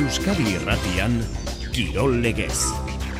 Euskadi 0.00 0.54
Irratian 0.54 1.18
Kirol 1.74 2.22
Legez. 2.22 2.70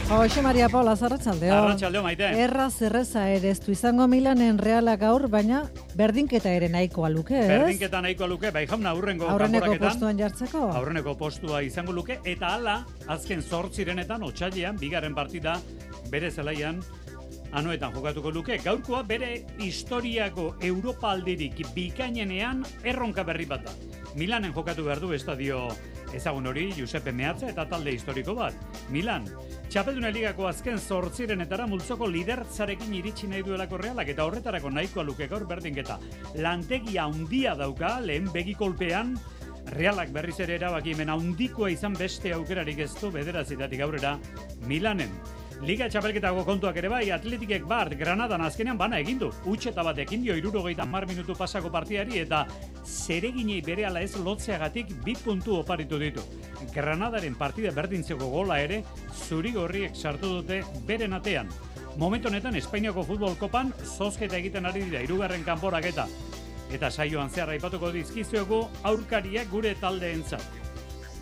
Hoxe 0.08 0.40
Maria 0.40 0.68
Paula 0.72 0.94
Zarratxaldeo. 0.96 1.52
Arratxaldeo 1.52 2.00
maite. 2.02 2.30
Erraz 2.40 2.80
erreza 2.86 3.26
ere 3.28 3.50
ez 3.52 3.58
du 3.60 3.74
izango 3.74 4.06
Milanen 4.08 4.56
reala 4.58 4.94
gaur, 4.96 5.26
baina 5.28 5.60
berdinketa 5.98 6.48
ere 6.56 6.70
nahikoa 6.72 7.10
luke, 7.12 7.36
ez? 7.36 7.50
Berdinketa 7.50 8.00
nahikoa 8.00 8.30
luke, 8.32 8.52
bai 8.54 8.64
jauna 8.70 8.94
aurrengo 8.94 9.28
Aurreneko 9.28 9.76
postuan 9.82 10.22
jartzeko. 10.22 10.64
Aurreneko 10.80 11.14
postua 11.20 11.60
izango 11.66 11.92
luke, 11.92 12.16
eta 12.24 12.54
hala, 12.56 12.78
azken 13.12 13.44
zortzirenetan, 13.44 14.24
otxailean, 14.24 14.80
bigarren 14.80 15.14
partida, 15.14 15.58
bere 16.08 16.32
zelaian, 16.32 16.80
anoetan 17.52 17.94
jokatuko 17.94 18.32
luke. 18.34 18.58
Gaurkoa 18.64 19.02
bere 19.06 19.30
historiako 19.58 20.54
Europa 20.60 21.12
aldirik 21.14 21.62
bikainenean 21.74 22.64
erronka 22.84 23.24
berri 23.24 23.46
bat 23.46 23.64
da. 23.66 23.74
Milanen 24.16 24.54
jokatu 24.54 24.84
behar 24.84 25.00
du 25.00 25.12
estadio 25.14 25.68
ezagun 26.14 26.48
hori, 26.50 26.70
Giuseppe 26.74 27.12
Meatza 27.12 27.48
eta 27.50 27.66
talde 27.70 27.92
historiko 27.94 28.34
bat. 28.34 28.54
Milan, 28.90 29.28
Txapelduna 29.70 30.10
ligako 30.10 30.48
azken 30.48 30.80
zortzirenetara 30.82 31.68
multzoko 31.70 32.08
lidertzarekin 32.10 32.94
iritsi 32.98 33.28
nahi 33.30 33.44
duelako 33.46 33.78
realak 33.78 34.08
eta 34.10 34.24
horretarako 34.26 34.72
nahikoa 34.74 35.04
luke 35.06 35.28
gaur 35.30 35.46
berdinketa. 35.46 36.00
Lantegia 36.42 37.04
handia 37.06 37.54
dauka 37.58 37.98
lehen 38.02 38.26
begikolpean 38.34 39.14
Realak 39.70 40.08
berriz 40.10 40.38
ere 40.40 40.56
erabakimen 40.56 41.12
handikoa 41.12 41.68
izan 41.70 41.94
beste 41.94 42.32
aukerarik 42.34 42.80
ez 42.80 42.90
du 42.96 43.10
bederazitatik 43.14 43.84
aurrera 43.84 44.16
Milanen. 44.66 45.12
Liga 45.60 45.90
txapelketako 45.92 46.40
kontuak 46.48 46.78
ere 46.80 46.88
bai, 46.88 47.02
Atletikek 47.12 47.66
Bart 47.68 47.92
Granadan 48.00 48.40
azkenean 48.46 48.78
bana 48.80 48.96
egin 49.02 49.18
du. 49.20 49.26
Utxeta 49.44 49.82
bat 49.84 49.98
ekin 50.00 50.22
dio 50.24 50.32
irurogeita 50.38 50.86
mar 50.88 51.04
minutu 51.04 51.34
pasako 51.36 51.68
partiari 51.74 52.16
eta 52.22 52.46
zereginei 52.80 53.58
bere 53.66 53.84
ala 53.84 54.00
ez 54.00 54.14
lotzeagatik 54.16 54.94
bi 55.04 55.12
puntu 55.20 55.58
oparitu 55.58 55.98
ditu. 56.00 56.24
Granadaren 56.72 57.36
partida 57.36 57.74
berdintzeko 57.76 58.30
gola 58.32 58.56
ere 58.64 58.80
zuri 59.26 59.52
gorriek 59.52 59.92
sartu 59.94 60.32
dute 60.38 60.62
beren 60.88 61.12
atean. 61.18 61.52
Momentu 62.00 62.32
honetan 62.32 62.56
Espainiako 62.56 63.04
futbol 63.04 63.36
kopan 63.36 63.74
zozketa 63.84 64.40
egiten 64.40 64.64
ari 64.64 64.86
dira 64.88 65.04
irugarren 65.04 65.44
kanporaketa. 65.44 66.08
Eta 66.72 66.88
saioan 66.88 67.28
zehar 67.28 67.52
aipatuko 67.52 67.92
dizkizuegu 67.92 68.62
aurkariak 68.88 69.52
gure 69.52 69.76
taldeentzat. 69.76 70.59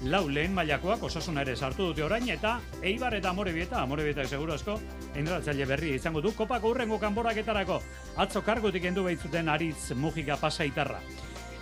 Lau 0.06 0.28
lehen 0.30 0.52
mailakoak 0.54 1.02
osasuna 1.02 1.42
ere 1.42 1.56
sartu 1.56 1.88
dute 1.88 2.04
orain 2.06 2.28
eta 2.30 2.60
Eibar 2.86 3.16
eta 3.18 3.32
Amorebieta, 3.32 3.80
Amorebieta 3.82 4.22
seguru 4.28 4.52
asko, 4.54 4.76
enratzaile 5.18 5.64
berri 5.66 5.90
izango 5.96 6.20
du 6.22 6.30
kopako 6.38 6.70
urrengo 6.70 7.00
kanboraketarako. 7.02 7.80
Atzo 8.22 8.44
kargotik 8.46 8.84
endu 8.92 9.02
behitzuten 9.08 9.48
Aritz 9.48 9.90
Mujika 9.98 10.36
pasaitarra. 10.38 11.00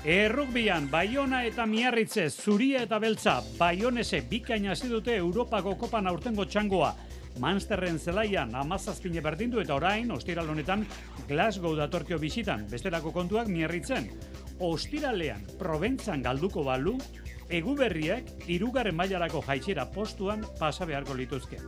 Errukbian, 0.05 0.91
Baiona 0.91 1.41
eta 1.49 1.65
Miarritze, 1.67 2.29
Zuria 2.31 2.83
eta 2.85 2.99
Beltza, 3.01 3.41
Baionese 3.57 4.21
bikaina 4.29 4.75
hasi 4.75 4.91
dute 4.93 5.17
Europako 5.17 5.75
kopan 5.81 6.07
aurtengo 6.07 6.45
txangoa. 6.45 6.93
Mansterren 7.41 7.99
zelaian 7.99 8.55
amazazpine 8.55 9.21
berdindu 9.25 9.61
eta 9.65 9.75
orain, 9.75 10.13
ostiral 10.13 10.49
honetan, 10.53 10.85
Glasgow 11.29 11.73
datorkio 11.77 12.21
bisitan, 12.21 12.69
bestelako 12.69 13.13
kontuak 13.17 13.49
miarritzen. 13.49 14.11
Ostiralean, 14.61 15.43
Proventzan 15.59 16.23
galduko 16.23 16.63
balu, 16.65 16.99
eguberriek 17.51 18.49
irugarren 18.51 18.97
mailarako 18.97 19.43
jaitsiera 19.47 19.87
postuan 19.93 20.45
pasa 20.59 20.87
beharko 20.87 21.15
lituzke. 21.15 21.61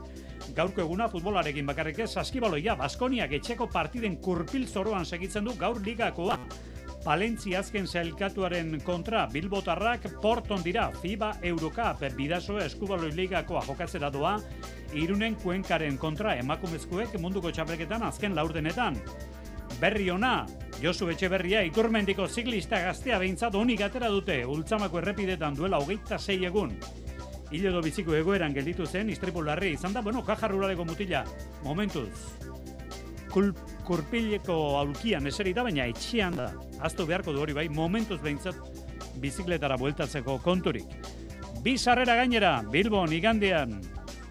Gaurko 0.55 0.81
eguna 0.81 1.07
futbolarekin 1.09 1.67
bakarrik 1.67 1.99
ez, 1.99 2.09
saskibaloia, 2.13 2.75
Baskoniak 2.75 3.31
etxeko 3.37 3.67
partiden 3.71 4.17
kurpil 4.17 4.65
zoroan 4.67 5.05
segitzen 5.05 5.45
du 5.45 5.53
gaur 5.59 5.79
ligakoa. 5.85 6.39
Palentzi 7.03 7.53
azken 7.55 7.87
zailkatuaren 7.87 8.81
kontra 8.83 9.25
Bilbotarrak 9.31 10.09
porton 10.21 10.63
dira 10.63 10.89
FIBA 11.01 11.31
Eurocup 11.47 12.03
bidasoa 12.17 12.65
eskubaloi 12.65 13.13
ligakoa 13.15 13.61
jokatzera 13.67 14.09
doa 14.11 14.35
irunen 14.93 15.37
kuenkaren 15.39 15.97
kontra 15.97 16.35
emakumezkoek 16.41 17.15
munduko 17.21 17.51
txapelketan 17.51 18.03
azken 18.03 18.35
laurdenetan. 18.35 18.99
Berri 19.79 20.09
ona, 20.11 20.45
Josu 20.79 21.09
Etxeberria 21.11 21.59
iturmendiko 21.67 22.23
ziklista 22.31 22.77
gaztea 22.79 23.17
behintzat 23.19 23.55
onik 23.59 23.81
atera 23.83 24.07
dute 24.13 24.37
ultzamako 24.47 25.01
errepidetan 25.01 25.57
duela 25.57 25.81
hogeita 25.83 26.15
sei 26.17 26.37
egun. 26.47 26.71
Hilo 27.51 27.73
edo 27.73 27.81
biziko 27.83 28.15
egoeran 28.15 28.53
gelditu 28.55 28.85
zen, 28.87 29.09
istripu 29.11 29.41
larri 29.43 29.73
izan 29.75 29.91
da, 29.91 30.01
bueno, 30.05 30.21
kajar 30.23 30.53
ruraleko 30.53 30.85
mutila, 30.85 31.25
momentuz, 31.65 32.37
kul, 33.33 33.51
kurpileko 33.83 34.55
aulkian 34.79 35.27
eserita, 35.27 35.65
baina 35.67 35.89
etxean 35.89 36.39
da. 36.39 36.49
Aztu 36.79 37.07
beharko 37.09 37.33
du 37.35 37.43
hori 37.43 37.57
bai, 37.57 37.67
momentuz 37.67 38.21
behintzat 38.23 39.19
bizikletara 39.19 39.75
bueltatzeko 39.81 40.37
konturik. 40.45 40.87
Bi 41.65 41.75
sarrera 41.77 42.15
gainera, 42.21 42.59
Bilbon 42.71 43.11
igandean, 43.11 43.81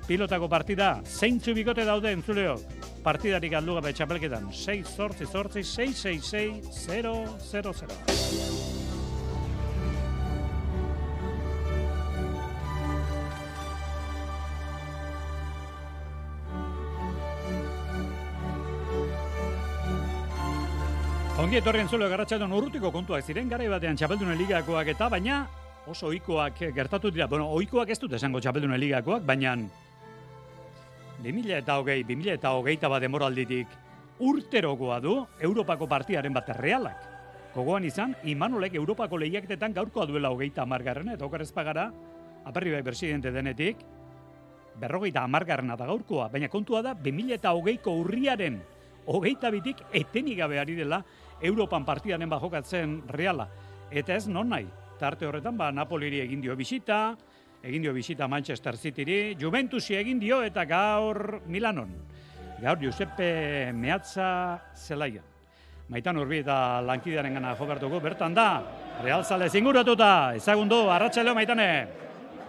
pilotako 0.09 0.49
partida, 0.49 0.95
zeintzu 1.05 1.53
bikote 1.59 1.85
daude 1.85 2.15
entzuleok. 2.17 2.78
Partidarik 3.09 3.55
galdu 3.55 3.73
gabe 3.73 3.89
txapelketan, 3.97 4.51
6 4.53 4.91
zortzi 4.93 5.25
zortzi, 5.25 5.63
6 5.65 5.95
6 5.97 6.27
6 6.29 6.73
0 6.77 7.13
0 7.41 7.73
0. 7.73 7.95
Ongi 21.39 21.57
etorri 21.63 21.81
entzulo 21.81 22.11
garratxadon 22.13 22.53
urrutiko 22.53 22.93
kontuak 22.93 23.25
ziren, 23.25 23.49
gara 23.49 23.65
batean 23.73 23.97
txapeldune 23.97 24.37
ligakoak 24.37 24.93
eta 24.93 25.09
baina 25.09 25.47
oso 25.89 26.13
ohikoak 26.13 26.61
gertatu 26.77 27.09
dira. 27.09 27.25
Bueno, 27.27 27.49
ohikoak 27.57 27.89
ez 27.89 27.99
dut 28.05 28.13
esango 28.21 28.45
txapeldune 28.45 28.77
ligakoak, 28.77 29.25
baina 29.25 29.57
2000 31.23 31.59
eta 31.59 31.79
hogei, 31.79 32.03
2000 32.07 32.35
eta 32.39 32.55
hogeita 32.55 32.89
bat 32.89 33.03
demoralditik 33.03 33.69
urterogoa 34.23 34.99
du 35.01 35.15
Europako 35.41 35.89
partiaren 35.91 36.35
bat 36.35 36.49
realak. 36.59 37.05
Gogoan 37.55 37.85
izan, 37.85 38.15
Imanolek 38.25 38.75
Europako 38.79 39.19
lehiaketetan 39.19 39.75
gaurkoa 39.75 40.07
duela 40.07 40.31
hogeita 40.31 40.63
amargarren, 40.63 41.09
eta 41.15 41.27
okarrez 41.27 41.51
pagara, 41.53 41.89
aperri 42.47 42.75
bai 42.77 42.83
presidente 42.87 43.33
denetik, 43.35 43.81
berrogeita 44.79 45.25
amargarrena 45.27 45.77
da 45.77 45.87
gaurkoa, 45.87 46.29
baina 46.31 46.49
kontua 46.49 46.83
da, 46.83 46.95
2000 46.95 47.35
eta 47.39 47.55
hogeiko 47.57 47.97
urriaren 48.03 48.61
hogeita 49.09 49.51
bitik 49.51 49.81
etenik 49.97 50.39
gabe 50.39 50.59
ari 50.61 50.77
dela 50.77 51.01
Europan 51.41 51.85
partidaren 51.85 52.29
bajokatzen 52.29 53.03
reala. 53.09 53.49
Eta 53.91 54.15
ez 54.15 54.29
non 54.29 54.51
nahi, 54.53 54.67
tarte 55.01 55.27
horretan 55.27 55.57
ba 55.57 55.71
Napoliri 55.73 56.21
egin 56.21 56.43
dio 56.45 56.57
bisita, 56.57 57.17
egin 57.63 57.83
dio 57.83 57.93
bisita 57.93 58.29
Manchester 58.29 58.77
Cityri, 58.77 59.37
Juventusi 59.39 59.97
egin 59.99 60.21
dio 60.21 60.43
eta 60.43 60.65
gaur 60.65 61.41
Milanon. 61.47 61.91
Gaur 62.63 62.79
Giuseppe 62.79 63.71
Meatza 63.75 64.59
zelaian. 64.75 65.25
Maitan 65.89 66.19
urbi 66.21 66.43
eta 66.43 66.83
lankidearen 66.85 67.39
gana 67.39 67.55
jokartuko, 67.57 68.01
bertan 68.01 68.35
da, 68.37 68.49
Real 69.03 69.25
Zale 69.25 69.49
zinguratuta, 69.49 70.35
ezagundu, 70.37 70.83
arratsaleo 70.93 71.35
maitane. 71.35 71.71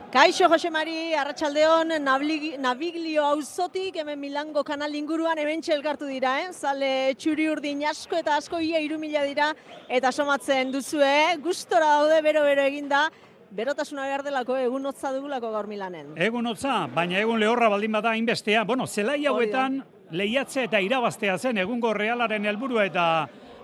Kaixo 0.09 0.47
Jose 0.49 0.71
Mari, 0.73 1.13
Arratsaldeon 1.13 1.93
Naviglio 2.01 3.23
auzotik 3.29 3.99
hemen 4.01 4.17
Milango 4.19 4.63
kanal 4.65 4.95
inguruan 4.97 5.37
hemen 5.37 5.61
elkartu 5.61 6.07
dira, 6.09 6.39
eh? 6.41 6.51
Zale 6.51 7.13
txuri 7.13 7.47
urdin 7.47 7.85
asko 7.85 8.17
eta 8.17 8.35
asko 8.35 8.59
ia 8.59 8.81
irumila 8.81 9.23
dira 9.23 9.53
eta 9.87 10.11
somatzen 10.11 10.71
duzue, 10.71 11.37
gustora 11.43 11.85
daude 11.85 12.21
bero-bero 12.23 12.63
eginda, 12.65 13.11
berotasuna 13.51 14.05
behar 14.07 14.23
delako, 14.23 14.57
egun 14.57 14.85
hotza 14.85 15.11
dugulako 15.15 15.51
gaur 15.53 15.67
Milanen. 15.67 16.13
Egun 16.17 16.47
hotza, 16.51 16.87
baina 16.93 17.19
egun 17.19 17.39
lehorra 17.39 17.69
baldin 17.69 17.91
bada 17.91 18.15
inbestea. 18.17 18.63
Bueno, 18.63 18.87
zelai 18.87 19.25
hauetan 19.25 19.81
lehiatzea 20.11 20.67
eta 20.69 20.81
irabaztea 20.81 21.37
zen 21.37 21.57
egungo 21.57 21.93
realaren 21.93 22.45
helburua 22.45 22.85
eta 22.89 23.05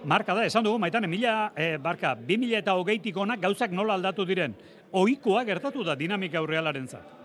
marka 0.05 0.35
da, 0.37 0.45
esan 0.45 0.63
dugu, 0.65 0.79
maitan, 0.79 1.09
mila, 1.09 1.51
eh, 1.55 1.77
barka, 1.81 2.15
2000 2.15 2.61
eta 2.61 2.75
hogeitik 2.77 3.17
onak 3.17 3.41
gauzak 3.41 3.71
nola 3.71 3.95
aldatu 3.97 4.25
diren. 4.25 4.55
Ohikoa 4.91 5.43
gertatu 5.43 5.83
da 5.83 5.95
dinamika 5.95 6.41
realaren 6.45 6.87
zat. 6.87 7.24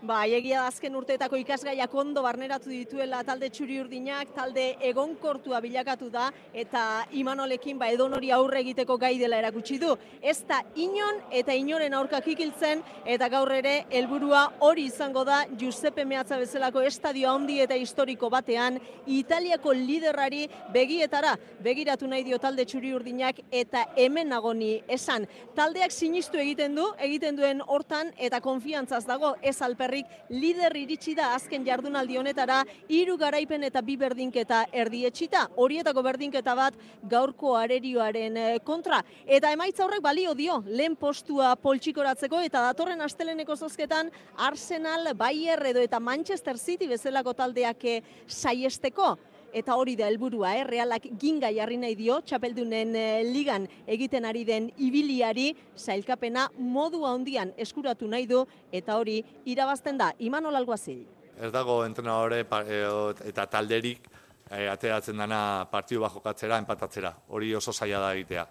Ba, 0.00 0.22
egia 0.24 0.62
azken 0.64 0.94
urteetako 0.96 1.36
ikasgaiak 1.36 1.92
ondo 2.00 2.22
barneratu 2.24 2.70
dituela 2.72 3.18
talde 3.20 3.50
txuri 3.52 3.74
urdinak, 3.82 4.30
talde 4.32 4.62
egonkortua 4.88 5.58
bilakatu 5.60 6.06
da, 6.08 6.30
eta 6.56 7.04
Imanolekin 7.20 7.76
ba, 7.76 7.90
edonori 7.92 8.30
aurre 8.32 8.62
egiteko 8.64 8.96
gai 8.96 9.18
dela 9.20 9.36
erakutsi 9.42 9.76
du. 9.82 9.90
Ez 10.22 10.38
da 10.48 10.62
inon 10.80 11.18
eta 11.36 11.52
inoren 11.52 11.92
aurka 11.98 12.22
kikiltzen, 12.24 12.80
eta 13.04 13.28
gaur 13.28 13.52
ere 13.52 13.74
helburua 13.90 14.46
hori 14.64 14.86
izango 14.88 15.26
da 15.28 15.42
Giuseppe 15.50 16.06
Meatza 16.08 16.40
bezalako 16.40 16.80
estadio 16.80 17.28
handi 17.34 17.58
eta 17.60 17.76
historiko 17.76 18.32
batean, 18.32 18.80
Italiako 19.04 19.76
liderrari 19.76 20.46
begietara, 20.72 21.34
begiratu 21.60 22.08
nahi 22.08 22.24
dio 22.24 22.40
talde 22.40 22.64
txuri 22.64 22.94
urdinak, 22.96 23.44
eta 23.52 23.84
hemen 24.00 24.32
nagoni 24.32 24.78
esan. 24.88 25.28
Taldeak 25.60 25.92
sinistu 25.92 26.40
egiten 26.40 26.80
du, 26.80 26.88
egiten 26.96 27.36
duen 27.36 27.60
hortan, 27.68 28.14
eta 28.16 28.40
konfiantzaz 28.40 29.04
dago 29.04 29.36
ez 29.44 29.58
alper 29.60 29.89
bakarrik 29.90 30.06
lider 30.30 30.76
iritsi 30.76 31.14
da 31.16 31.34
azken 31.34 31.64
jardunaldi 31.66 32.16
honetara 32.18 32.62
hiru 32.88 33.16
garaipen 33.18 33.64
eta 33.64 33.82
bi 33.82 33.96
berdinketa 33.96 34.66
erdietsita. 34.72 35.48
Horietako 35.56 36.02
berdinketa 36.02 36.54
bat 36.54 36.74
gaurko 37.02 37.56
arerioaren 37.56 38.36
eh, 38.36 38.58
kontra. 38.64 39.02
Eta 39.26 39.50
emaitza 39.52 39.84
horrek 39.84 40.02
balio 40.02 40.34
dio, 40.34 40.62
lehen 40.66 40.94
postua 40.96 41.56
poltsikoratzeko 41.56 42.40
eta 42.40 42.62
datorren 42.68 43.00
asteleneko 43.00 43.56
zozketan 43.56 44.10
Arsenal, 44.38 45.14
Bayer 45.14 45.66
edo 45.66 45.80
eta 45.80 45.98
Manchester 46.00 46.58
City 46.58 46.86
bezalako 46.86 47.34
taldeak 47.34 47.84
eh, 47.84 48.00
saiesteko 48.26 49.16
eta 49.52 49.76
hori 49.76 49.96
da 49.96 50.08
helburua, 50.08 50.54
eh? 50.56 50.64
realak 50.64 51.06
ginga 51.20 51.50
jarri 51.54 51.76
nahi 51.80 51.96
dio, 51.98 52.20
txapeldunen 52.20 52.94
eh, 52.96 53.22
ligan 53.26 53.66
egiten 53.86 54.24
ari 54.24 54.44
den 54.44 54.70
ibiliari, 54.78 55.50
zailkapena 55.76 56.48
modu 56.58 57.04
handian 57.06 57.52
eskuratu 57.56 58.08
nahi 58.08 58.26
du, 58.26 58.44
eta 58.72 58.96
hori 58.98 59.20
irabazten 59.44 59.98
da, 59.98 60.12
Imanol 60.18 60.56
Alguazil. 60.56 61.04
Ez 61.40 61.52
dago 61.52 61.80
entrenadore 61.86 62.42
eta 62.44 63.46
talderik 63.48 64.08
e, 64.50 64.66
ateratzen 64.68 65.16
dana 65.16 65.66
partidu 65.70 66.02
bat 66.04 66.12
jokatzera, 66.12 66.58
empatatzera. 66.60 67.14
Hori 67.32 67.54
oso 67.56 67.72
zaila 67.72 68.02
da 68.02 68.12
egitea. 68.18 68.46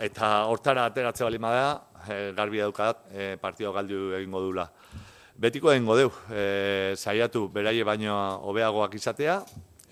Eta 0.00 0.30
hortara 0.48 0.86
ateratzea 0.88 1.26
bali 1.26 1.38
da, 1.42 1.80
e, 2.08 2.32
garbi 2.36 2.60
edukat, 2.60 3.06
e, 3.12 3.36
partidu 3.36 3.72
galdu 3.72 4.14
egingo 4.16 4.40
dula. 4.40 4.68
Betiko 5.40 5.72
egingo 5.72 5.96
deu, 5.96 6.10
e, 6.30 6.94
zaiatu 6.96 7.48
beraie 7.48 7.84
baino 7.84 8.14
hobeagoak 8.44 8.94
izatea, 8.94 9.42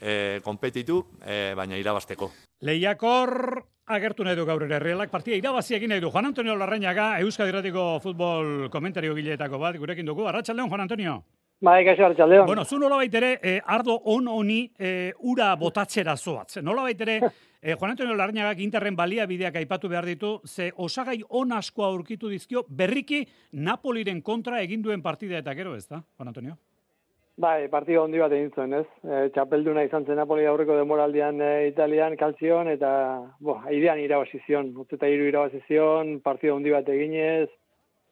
e, 0.00 0.40
kompetitu, 0.44 1.04
e, 1.24 1.54
baina 1.54 1.76
irabasteko. 1.76 2.30
Lehiakor 2.60 3.62
agertu 3.88 4.24
nahi 4.24 4.36
du 4.36 4.44
gaur 4.46 4.62
ere 4.66 4.78
realak 4.82 5.10
partida 5.10 5.36
irabazi 5.36 5.76
egin 5.76 5.94
nahi 5.94 6.00
du. 6.00 6.10
Juan 6.10 6.26
Antonio 6.26 6.56
Larrañaga, 6.56 7.18
Euskadi 7.20 7.52
Ratiko 7.52 7.98
futbol 8.02 8.68
komentario 8.70 9.14
gileetako 9.14 9.58
bat, 9.58 9.76
gurekin 9.78 10.06
dugu. 10.06 10.26
Arratxaldeon, 10.28 10.68
Juan 10.68 10.84
Antonio. 10.84 11.22
Bai, 11.60 11.84
kaixo 11.84 12.04
Arratxaldeon. 12.04 12.46
Bueno, 12.46 12.64
zu 12.64 12.78
nola 12.78 12.96
baitere, 12.96 13.38
eh, 13.42 13.60
ardo 13.64 14.00
on 14.04 14.28
honi 14.28 14.60
eh, 14.78 15.12
ura 15.18 15.54
botatzera 15.56 16.16
zoatz. 16.16 16.62
Nola 16.62 16.82
baitere, 16.82 17.20
eh, 17.62 17.74
Juan 17.74 17.92
Antonio 17.92 18.14
Larrañagak 18.14 18.60
interren 18.60 18.96
baliabideak 18.96 19.56
aipatu 19.56 19.88
behar 19.88 20.06
ditu, 20.06 20.40
ze 20.44 20.72
osagai 20.76 21.22
on 21.28 21.52
asko 21.52 21.84
aurkitu 21.84 22.28
dizkio, 22.28 22.64
berriki 22.68 23.26
Napoliren 23.52 24.22
kontra 24.22 24.62
eginduen 24.62 25.02
partida 25.02 25.38
eta 25.38 25.54
gero 25.54 25.74
ez 25.74 25.88
da, 25.88 26.04
Juan 26.16 26.28
Antonio? 26.28 26.58
Bai, 27.38 27.68
partido 27.70 28.00
handi 28.02 28.18
bat 28.18 28.32
egin 28.34 28.48
zuen, 28.50 28.72
ez? 28.80 28.86
E, 29.06 29.18
txapelduna 29.30 29.84
izan 29.86 30.02
zen 30.08 30.16
Napoli 30.18 30.42
aurreko 30.50 30.74
demoraldian 30.74 31.36
e, 31.38 31.50
Italian 31.68 32.16
kaltzion, 32.18 32.66
eta, 32.72 32.88
bo, 33.38 33.54
idean 33.70 34.00
irabazizion, 34.02 34.72
utzi 34.82 34.96
eta 34.96 35.06
iru 35.06 35.28
irabazizion, 35.28 36.16
partido 36.24 36.56
handi 36.56 36.72
bat 36.74 36.88
eginez, 36.90 37.46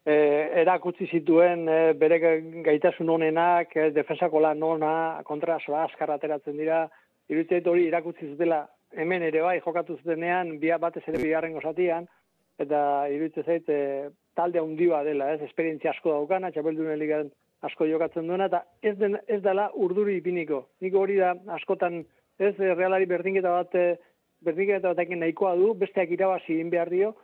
e, 0.06 0.14
erakutsi 0.62 1.08
zituen 1.10 1.64
e, 1.66 1.78
bere 1.98 2.20
gaitasun 2.68 3.10
honenak, 3.16 3.74
e, 3.74 3.88
defensako 3.96 4.44
lan 4.44 4.62
nona, 4.62 4.92
kontra 5.26 5.58
askar 5.58 6.12
ateratzen 6.14 6.62
dira, 6.62 6.84
irutzeit 7.26 7.66
hori 7.66 7.88
irakutsi 7.88 8.28
zutela 8.30 8.60
hemen 8.94 9.26
ere 9.26 9.42
bai, 9.42 9.56
jokatu 9.64 9.96
zutenean, 9.96 10.60
bia 10.62 10.78
batez 10.78 11.02
ere 11.08 11.18
bigarren 11.24 11.58
gozatian, 11.58 12.06
eta 12.62 13.08
irutzeit 13.10 13.74
e, 13.74 13.80
talde 14.38 14.62
handi 14.62 14.86
bat 14.94 15.02
dela, 15.10 15.32
ez? 15.34 15.42
Esperientzia 15.50 15.90
asko 15.96 16.14
daukana, 16.14 16.54
txapeldunen 16.54 17.02
ligan 17.02 17.34
asko 17.66 17.86
jokatzen 17.90 18.28
duena, 18.28 18.48
eta 18.50 18.62
ez, 18.82 18.96
den, 18.98 19.18
ez 19.28 19.40
dela 19.44 19.68
urduri 19.74 20.16
ipiniko. 20.20 20.64
Nik 20.84 20.94
hori 20.94 21.18
da 21.20 21.34
askotan 21.58 22.02
ez 22.38 22.54
eh, 22.58 22.74
realari 22.74 23.08
berdinketa 23.10 23.52
bat, 23.52 23.74
eh, 23.74 23.96
berdinketa 24.44 24.92
batekin 24.92 25.22
nahikoa 25.22 25.54
du, 25.60 25.72
besteak 25.78 26.12
irabazi 26.14 26.60
in 26.60 26.70
behar 26.72 26.90
dio, 26.92 27.14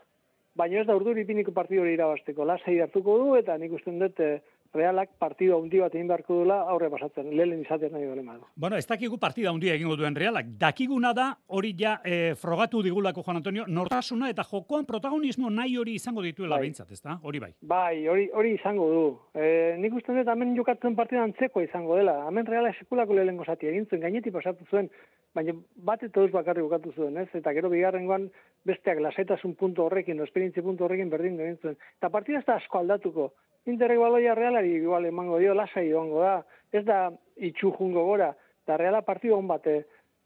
baina 0.57 0.81
ez 0.81 0.87
da 0.89 0.97
urduri 0.99 1.25
ipiniko 1.25 1.55
partidu 1.57 1.85
hori 1.85 1.95
irabazteko. 1.97 2.45
Lasai 2.49 2.79
hartuko 2.85 3.19
du, 3.21 3.35
eta 3.41 3.57
nik 3.59 3.73
usten 3.79 3.99
dut 4.03 4.21
eh, 4.21 4.39
realak 4.75 5.11
partidu 5.21 5.57
handi 5.57 5.81
bat 5.83 5.95
egin 5.95 6.09
beharko 6.09 6.39
dula 6.41 6.59
aurre 6.73 6.89
pasatzen, 6.93 7.29
lehen 7.37 7.61
izaten 7.61 7.93
nahi 7.93 8.07
dole 8.09 8.23
Bueno, 8.57 8.77
ez 8.77 8.87
dakigu 8.87 9.19
partida 9.19 9.51
handi 9.51 9.71
egingo 9.71 9.97
duen 9.97 10.17
realak. 10.17 10.47
Dakiguna 10.59 11.13
da, 11.13 11.37
hori 11.49 11.75
ja 11.79 11.99
e, 12.05 12.35
frogatu 12.35 12.83
digulako, 12.83 13.23
Juan 13.23 13.37
Antonio, 13.37 13.65
nortasuna 13.69 14.31
eta 14.31 14.45
jokoan 14.45 14.87
protagonismo 14.87 15.51
nahi 15.51 15.77
hori 15.77 15.95
izango 15.95 16.23
dituela 16.23 16.57
bai. 16.57 16.63
behintzat, 16.63 16.91
ez 16.93 17.01
da? 17.03 17.19
Hori 17.23 17.41
bai. 17.41 17.53
Bai, 17.61 18.07
hori, 18.09 18.29
hori 18.33 18.55
izango 18.55 18.89
du. 18.93 19.05
E, 19.35 19.77
nik 19.79 19.95
uste 19.95 20.15
dut, 20.17 20.29
hemen 20.29 20.57
jokatzen 20.57 20.97
partida 20.97 21.23
antzeko 21.23 21.61
izango 21.61 21.97
dela. 21.97 22.23
Hemen 22.29 22.47
reala 22.47 22.73
sekulako 22.79 23.19
lehenko 23.19 23.45
zati 23.45 23.69
egin 23.69 23.87
zuen, 23.91 24.01
gainetik 24.07 24.33
pasatu 24.33 24.65
zuen, 24.71 24.89
baina 25.35 25.55
bat 25.77 26.03
eta 26.03 26.27
bakarrik 26.33 26.65
bukatu 26.65 26.93
zuen, 26.97 27.17
ez? 27.19 27.29
Eta 27.35 27.53
gero 27.53 27.69
bigarrengoan 27.73 28.31
besteak 28.65 29.01
lasaitasun 29.01 29.55
puntu 29.55 29.85
horrekin, 29.85 30.21
esperientzi 30.21 30.63
puntu 30.63 30.85
horrekin 30.85 31.11
berdin 31.11 31.41
egin 31.41 31.59
zuen. 31.63 31.81
Eta 31.99 32.09
partida 32.09 32.41
ez 32.41 32.47
da 32.47 32.57
asko 32.61 32.79
aldatuko. 32.79 33.33
Interrek 33.71 33.99
baloia 33.99 34.35
realari 34.35 34.75
igual 34.75 35.05
emango 35.07 35.39
dio, 35.39 35.55
lasai 35.55 35.89
joango 35.91 36.23
da. 36.25 36.39
Ez 36.73 36.85
da 36.85 37.11
itxu 37.37 37.71
jungo 37.77 38.05
gora. 38.09 38.33
Eta 38.65 38.77
reala 38.81 39.03
partidu 39.07 39.37
hon 39.37 39.47
bate 39.47 39.77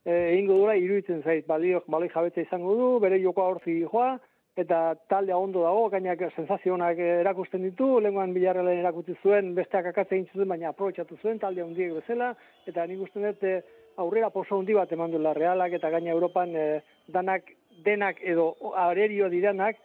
eh, 0.05 0.33
egingo 0.33 0.56
dura 0.62 0.77
iruditzen 0.77 1.23
zait. 1.23 1.47
Baliok 1.47 1.85
baloi 1.93 2.09
jabetza 2.15 2.41
izango 2.41 2.75
du, 2.79 2.88
bere 3.03 3.21
jokoa 3.21 3.50
horzi 3.53 3.83
joa, 3.83 4.15
eta 4.56 4.81
taldea 5.12 5.37
ondo 5.37 5.62
dago, 5.67 5.88
gainak 5.93 6.23
sensazionak 6.33 6.99
erakusten 7.05 7.65
ditu, 7.67 7.99
lenguan 8.00 8.33
bilarrelen 8.33 8.81
erakutsi 8.81 9.19
zuen, 9.23 9.53
besteak 9.59 9.91
akatze 9.93 10.17
egin 10.17 10.29
zuen, 10.32 10.49
baina 10.49 10.71
aprobetsatu 10.73 11.19
zuen, 11.21 11.41
taldea 11.43 11.67
hondiek 11.67 11.93
bezala, 11.99 12.32
eta 12.67 12.87
nik 12.89 13.05
uste 13.05 13.21
dut 13.21 13.44
eh, 13.44 13.61
aurrera 14.00 14.31
poso 14.32 14.56
hondi 14.56 14.77
bat 14.77 14.93
eman 14.97 15.12
duela 15.12 15.35
realak, 15.37 15.77
eta 15.77 15.93
gaina 15.93 16.15
Europan 16.15 16.56
eh, 16.56 16.81
danak, 17.12 17.53
denak 17.85 18.23
edo 18.25 18.55
arerio 18.89 19.29
diranak, 19.29 19.77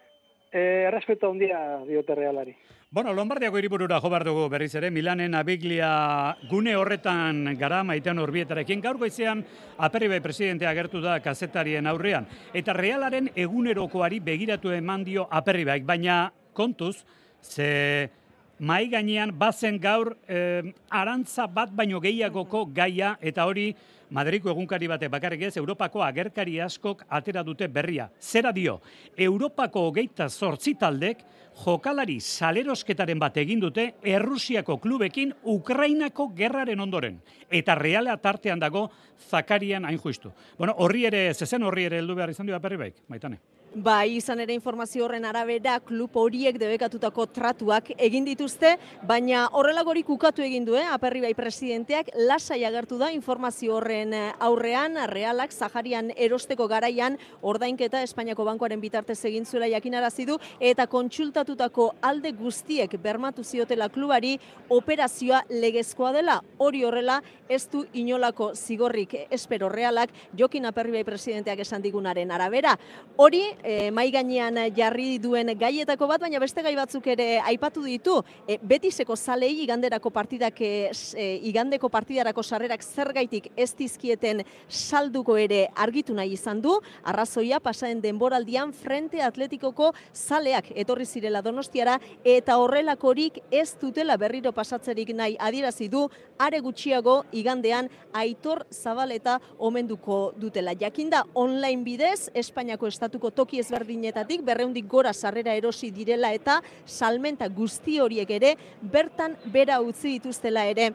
eh, 0.52 0.86
errespeto 0.88 1.28
hondia 1.28 1.82
diote 1.88 2.16
realari. 2.16 2.56
Bueno, 2.92 3.14
Lombardiako 3.14 3.56
hiriburura 3.56 3.96
jo 4.04 4.08
behar 4.12 4.26
dugu 4.26 4.42
berriz 4.52 4.74
ere, 4.76 4.90
Milanen 4.92 5.32
abiglia 5.32 6.36
gune 6.50 6.74
horretan 6.76 7.54
gara 7.56 7.78
maitean 7.88 8.18
urbietarekin. 8.20 8.82
Gaur 8.84 8.98
goizean, 9.00 9.40
aperribai 9.80 10.18
presidentea 10.20 10.68
agertu 10.68 11.00
da 11.00 11.14
kazetarien 11.24 11.88
aurrean. 11.88 12.26
Eta 12.52 12.74
realaren 12.76 13.30
egunerokoari 13.32 14.20
begiratu 14.20 14.74
eman 14.76 15.06
dio 15.08 15.24
aperribaik, 15.24 15.86
baina 15.88 16.18
kontuz, 16.52 16.98
ze 17.40 18.10
mai 18.58 18.84
gainean 18.92 19.32
bazen 19.38 19.80
gaur 19.80 20.12
eh, 20.28 20.60
arantza 20.90 21.48
bat 21.48 21.72
baino 21.72 21.98
gehiagoko 21.98 22.66
gaia 22.76 23.16
eta 23.22 23.48
hori 23.48 23.70
Madriko 24.12 24.50
egunkari 24.52 24.90
batek 24.90 25.08
bakarrik 25.08 25.46
ez, 25.46 25.54
Europako 25.56 26.02
agerkari 26.04 26.58
askok 26.60 27.06
atera 27.08 27.40
dute 27.42 27.64
berria. 27.72 28.10
Zera 28.20 28.50
dio, 28.52 28.74
Europako 29.16 29.86
hogeita 29.88 30.26
zortzi 30.28 30.74
taldek 30.76 31.22
jokalari 31.64 32.18
salerosketaren 32.20 33.18
bat 33.18 33.36
egin 33.36 33.60
dute 33.60 33.94
Errusiako 34.02 34.78
klubekin 34.78 35.34
Ukrainako 35.44 36.28
gerraren 36.36 36.80
ondoren. 36.80 37.20
Eta 37.50 37.74
reala 37.74 38.16
tartean 38.16 38.60
dago 38.60 38.88
Zakarian 39.30 39.84
hain 39.84 39.98
juistu. 39.98 40.32
Bueno, 40.58 40.74
horri 40.78 41.06
ere, 41.06 41.32
zezen 41.34 41.62
horri 41.62 41.84
ere 41.84 41.98
heldu 42.02 42.14
behar 42.14 42.30
izan 42.30 42.46
dio 42.46 42.56
aperri 42.56 42.76
baik, 42.76 43.02
maitane. 43.08 43.40
Bai, 43.74 44.18
izan 44.18 44.36
ere 44.44 44.52
informazio 44.52 45.06
horren 45.06 45.24
arabera 45.24 45.78
klub 45.80 46.12
horiek 46.20 46.58
debekatutako 46.60 47.24
tratuak 47.32 47.86
egin 47.96 48.26
dituzte, 48.26 48.74
baina 49.08 49.46
horrelagorik 49.56 50.10
ukatu 50.12 50.42
egin 50.44 50.66
du, 50.66 50.74
eh? 50.76 50.84
aperri 50.92 51.22
bai 51.24 51.30
presidenteak, 51.32 52.10
lasai 52.28 52.66
agertu 52.68 52.98
da 53.00 53.08
informazio 53.16 53.78
horren 53.78 54.12
eh, 54.12 54.34
aurrean, 54.44 54.98
realak, 55.08 55.56
Zaharian 55.56 56.10
erosteko 56.20 56.66
garaian, 56.68 57.16
ordainketa 57.40 58.02
Espainiako 58.04 58.44
Bankoaren 58.44 58.82
bitartez 58.82 59.16
egin 59.30 59.48
zuela 59.48 59.70
jakinarazi 59.72 60.28
du, 60.28 60.36
eta 60.60 60.86
kontsultatutako 60.86 61.94
alde 62.02 62.34
guztiek 62.36 62.98
bermatu 63.00 63.40
ziotela 63.42 63.88
klubari 63.88 64.34
operazioa 64.68 65.46
legezkoa 65.48 66.12
dela. 66.12 66.42
Hori 66.58 66.84
horrela, 66.84 67.22
ez 67.48 67.64
du 67.72 67.86
inolako 67.94 68.52
zigorrik 68.52 69.16
espero 69.30 69.72
realak, 69.72 70.12
jokin 70.36 70.68
aperri 70.68 70.98
bai 70.98 71.08
presidenteak 71.08 71.64
esan 71.64 71.80
digunaren 71.80 72.36
arabera. 72.36 72.76
Hori, 73.16 73.46
e, 73.62 73.90
mai 73.90 74.10
gainean 74.10 74.58
jarri 74.76 75.18
duen 75.22 75.52
gaietako 75.58 76.06
bat, 76.10 76.20
baina 76.20 76.40
beste 76.42 76.62
gai 76.62 76.74
batzuk 76.76 77.06
ere 77.14 77.40
aipatu 77.40 77.82
ditu. 77.84 78.18
E, 78.46 78.58
betiseko 78.62 79.16
zalei 79.16 79.52
iganderako 79.64 80.10
partidak, 80.10 80.60
e, 80.60 81.28
igandeko 81.48 81.88
partidarako 81.92 82.42
sarrerak 82.42 82.82
zergaitik 82.82 83.50
ez 83.56 83.70
dizkieten 83.78 84.42
salduko 84.68 85.36
ere 85.36 85.66
argitu 85.76 86.14
nahi 86.14 86.34
izan 86.36 86.60
du. 86.62 86.78
Arrazoia 87.04 87.60
pasaren 87.60 88.00
denboraldian 88.02 88.72
frente 88.72 89.22
atletikoko 89.22 89.92
zaleak 90.14 90.72
etorri 90.74 91.06
zirela 91.06 91.42
donostiara 91.42 91.98
eta 92.24 92.58
horrelakorik 92.58 93.42
ez 93.50 93.74
dutela 93.80 94.16
berriro 94.16 94.52
pasatzerik 94.52 95.14
nahi 95.14 95.36
adierazi 95.38 95.88
du 95.88 96.08
are 96.38 96.60
gutxiago 96.60 97.22
igandean 97.32 97.88
aitor 98.12 98.64
zabaleta 98.70 99.38
omenduko 99.58 100.32
dutela. 100.36 100.74
Jakinda 100.78 101.24
online 101.34 101.84
bidez 101.84 102.30
Espainiako 102.34 102.88
estatuko 102.88 103.30
toki 103.30 103.51
toki 103.52 103.60
ezberdinetatik 103.60 104.40
berreundik 104.40 104.86
gora 104.88 105.12
sarrera 105.12 105.52
erosi 105.52 105.90
direla 105.92 106.30
eta 106.32 106.62
salmenta 106.86 107.48
guzti 107.52 107.98
horiek 108.00 108.30
ere 108.30 108.54
bertan 108.80 109.36
bera 109.52 109.76
utzi 109.84 110.14
dituztela 110.16 110.64
ere 110.64 110.94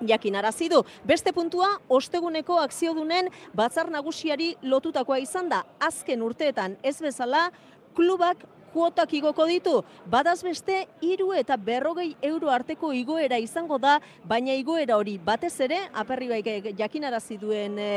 jakin 0.00 0.36
arazi 0.36 0.70
du. 0.70 0.80
Beste 1.04 1.34
puntua, 1.34 1.68
osteguneko 1.88 2.56
akziodunen 2.62 3.28
batzar 3.52 3.90
nagusiari 3.90 4.54
lotutakoa 4.62 5.18
izan 5.18 5.50
da, 5.50 5.64
azken 5.80 6.22
urteetan 6.22 6.78
ez 6.82 6.96
bezala, 7.02 7.50
klubak 7.94 8.40
kuotak 8.72 9.12
igoko 9.18 9.46
ditu, 9.48 9.74
badaz 10.06 10.42
beste 10.42 10.84
iru 11.00 11.32
eta 11.36 11.56
berrogei 11.56 12.14
euro 12.22 12.50
arteko 12.50 12.92
igoera 12.92 13.38
izango 13.38 13.78
da, 13.78 13.98
baina 14.24 14.54
igoera 14.54 14.96
hori 14.96 15.18
batez 15.18 15.54
ere, 15.66 15.80
aperri 15.94 16.28
baik 16.28 16.70
jakinarazi 16.78 17.38
duen 17.40 17.78
e, 17.78 17.90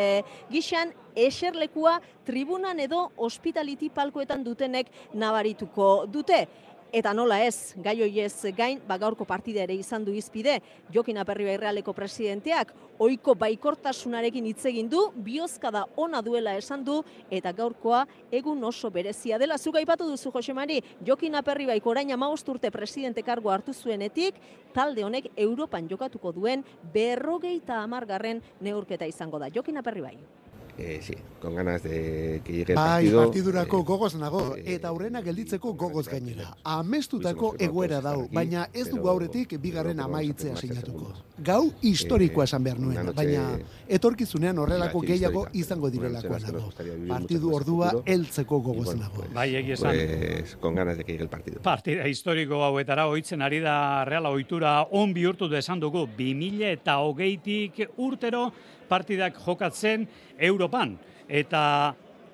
gixan, 0.51 0.93
eserlekua 1.15 1.99
tribunan 2.25 2.79
edo 2.79 3.09
hospitality 3.17 3.89
palkoetan 3.93 4.43
dutenek 4.43 4.91
nabarituko 5.13 6.05
dute. 6.07 6.45
Eta 6.91 7.13
nola 7.15 7.37
ez, 7.45 7.71
gai 7.79 8.19
ez 8.19 8.51
gain, 8.51 8.81
ba 8.83 8.97
gaurko 8.99 9.23
partida 9.23 9.61
ere 9.63 9.73
izan 9.79 10.03
du 10.03 10.11
izpide, 10.11 10.57
Jokin 10.91 11.21
Aperri 11.21 11.45
Bairrealeko 11.47 11.93
presidenteak, 11.95 12.73
oiko 12.99 13.31
baikortasunarekin 13.33 14.49
hitz 14.49 14.65
egin 14.67 14.89
du, 14.91 15.05
biozkada 15.15 15.85
ona 15.95 16.19
duela 16.21 16.57
esan 16.59 16.83
du, 16.83 16.97
eta 17.31 17.53
gaurkoa 17.55 18.03
egun 18.29 18.61
oso 18.67 18.91
berezia 18.91 19.39
dela. 19.39 19.57
Zuga 19.57 19.79
ipatu 19.79 20.09
duzu, 20.09 20.33
Jose 20.35 20.53
Mari, 20.53 20.81
Jokin 21.07 21.39
Aperri 21.39 21.65
Baiko 21.65 21.91
orain 21.91 22.11
urte 22.11 22.69
presidente 22.71 23.23
kargo 23.23 23.49
hartu 23.49 23.73
zuenetik, 23.73 24.35
talde 24.73 25.05
honek 25.05 25.31
Europan 25.37 25.87
jokatuko 25.87 26.33
duen 26.33 26.65
berrogeita 26.93 27.81
amargarren 27.81 28.41
neurketa 28.59 29.05
izango 29.05 29.39
da. 29.39 29.47
Jokin 29.47 29.77
Aperri 29.77 30.01
Bai. 30.01 30.40
Eh, 30.77 30.99
sí, 31.01 31.13
con 31.41 31.53
ganas 31.55 31.83
de 31.83 32.41
que 32.43 32.53
llegue 32.53 32.73
el 32.73 32.75
bai, 32.77 33.03
partido. 33.05 33.23
partidurako 33.23 33.79
eh, 33.79 33.83
gogoz 33.83 34.15
nago, 34.15 34.55
eh, 34.55 34.63
eta 34.75 34.87
aurrena 34.87 35.21
gelditzeko 35.21 35.73
gogoz 35.73 36.07
gainera. 36.07 36.49
Pues 36.51 36.61
Amestutako 36.63 37.55
egoera 37.59 38.01
dau, 38.01 38.27
baina 38.31 38.69
ez 38.73 38.83
pero- 38.85 38.95
dugu 38.95 39.09
aurretik 39.09 39.59
bigarren 39.61 39.99
amaitzea 39.99 40.55
sinatuko. 40.55 41.13
Gau 41.37 41.71
historikoa 41.81 42.43
Eh, 42.43 42.45
esan 42.45 42.63
behar 42.63 42.79
nuen, 42.79 43.11
baina 43.15 43.59
etorkizunean 43.87 44.57
horrelako 44.57 45.01
gehiago 45.01 45.47
izango 45.53 45.89
direlakoa 45.89 46.39
nago. 46.39 46.71
Partidu 47.07 47.53
ordua 47.53 47.91
heltzeko 48.05 48.59
gogoz 48.61 48.95
nago. 48.95 49.25
Bai, 49.33 49.55
egia 49.55 49.73
esan. 49.73 49.91
Pues 49.95 50.55
con 50.55 50.75
ganas 50.75 50.97
de 50.97 51.03
que 51.03 51.11
llegue 51.11 51.23
el 51.23 51.29
partido. 51.29 51.61
Partida 51.61 52.07
historiko 52.07 52.63
hauetara 52.63 53.07
ohitzen 53.07 53.41
ari 53.41 53.59
da 53.59 54.05
reala 54.05 54.29
ohitura 54.29 54.83
on 54.91 55.13
bihurtu 55.13 55.49
da 55.49 55.59
esan 55.59 55.79
dugu 55.79 56.07
2000 56.17 56.71
eta 56.71 56.99
hogeitik 56.99 57.89
urtero 57.97 58.51
partidak 58.91 59.39
jokatzen 59.45 60.07
Europan. 60.51 60.97
Eta 61.31 61.61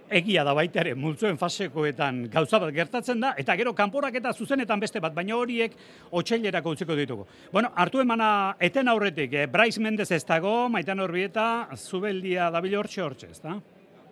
egia 0.09 0.43
da 0.47 0.53
baita 0.55 0.81
ere, 0.81 0.95
multzoen 0.95 1.37
fasekoetan 1.39 2.25
gauza 2.31 2.59
bat 2.63 2.73
gertatzen 2.75 3.21
da, 3.21 3.33
eta 3.39 3.55
gero 3.59 3.73
kanporak 3.75 4.15
eta 4.19 4.33
zuzenetan 4.33 4.79
beste 4.79 5.01
bat, 5.03 5.13
baina 5.15 5.35
horiek 5.35 5.75
otxailerako 6.15 6.75
utziko 6.75 6.95
ditugu. 6.95 7.27
Bueno, 7.51 7.71
hartu 7.75 8.01
emana 8.01 8.29
eten 8.59 8.87
aurretik, 8.87 9.33
eh, 9.33 9.47
Bryce 9.51 9.83
Mendez 9.83 10.11
ez 10.11 10.23
dago, 10.25 10.69
maitan 10.69 10.99
horbieta, 11.03 11.67
zubeldia 11.75 12.49
dabil 12.51 12.77
hortxe 12.79 13.03
hortxe, 13.03 13.31
ez 13.31 13.41
da? 13.43 13.59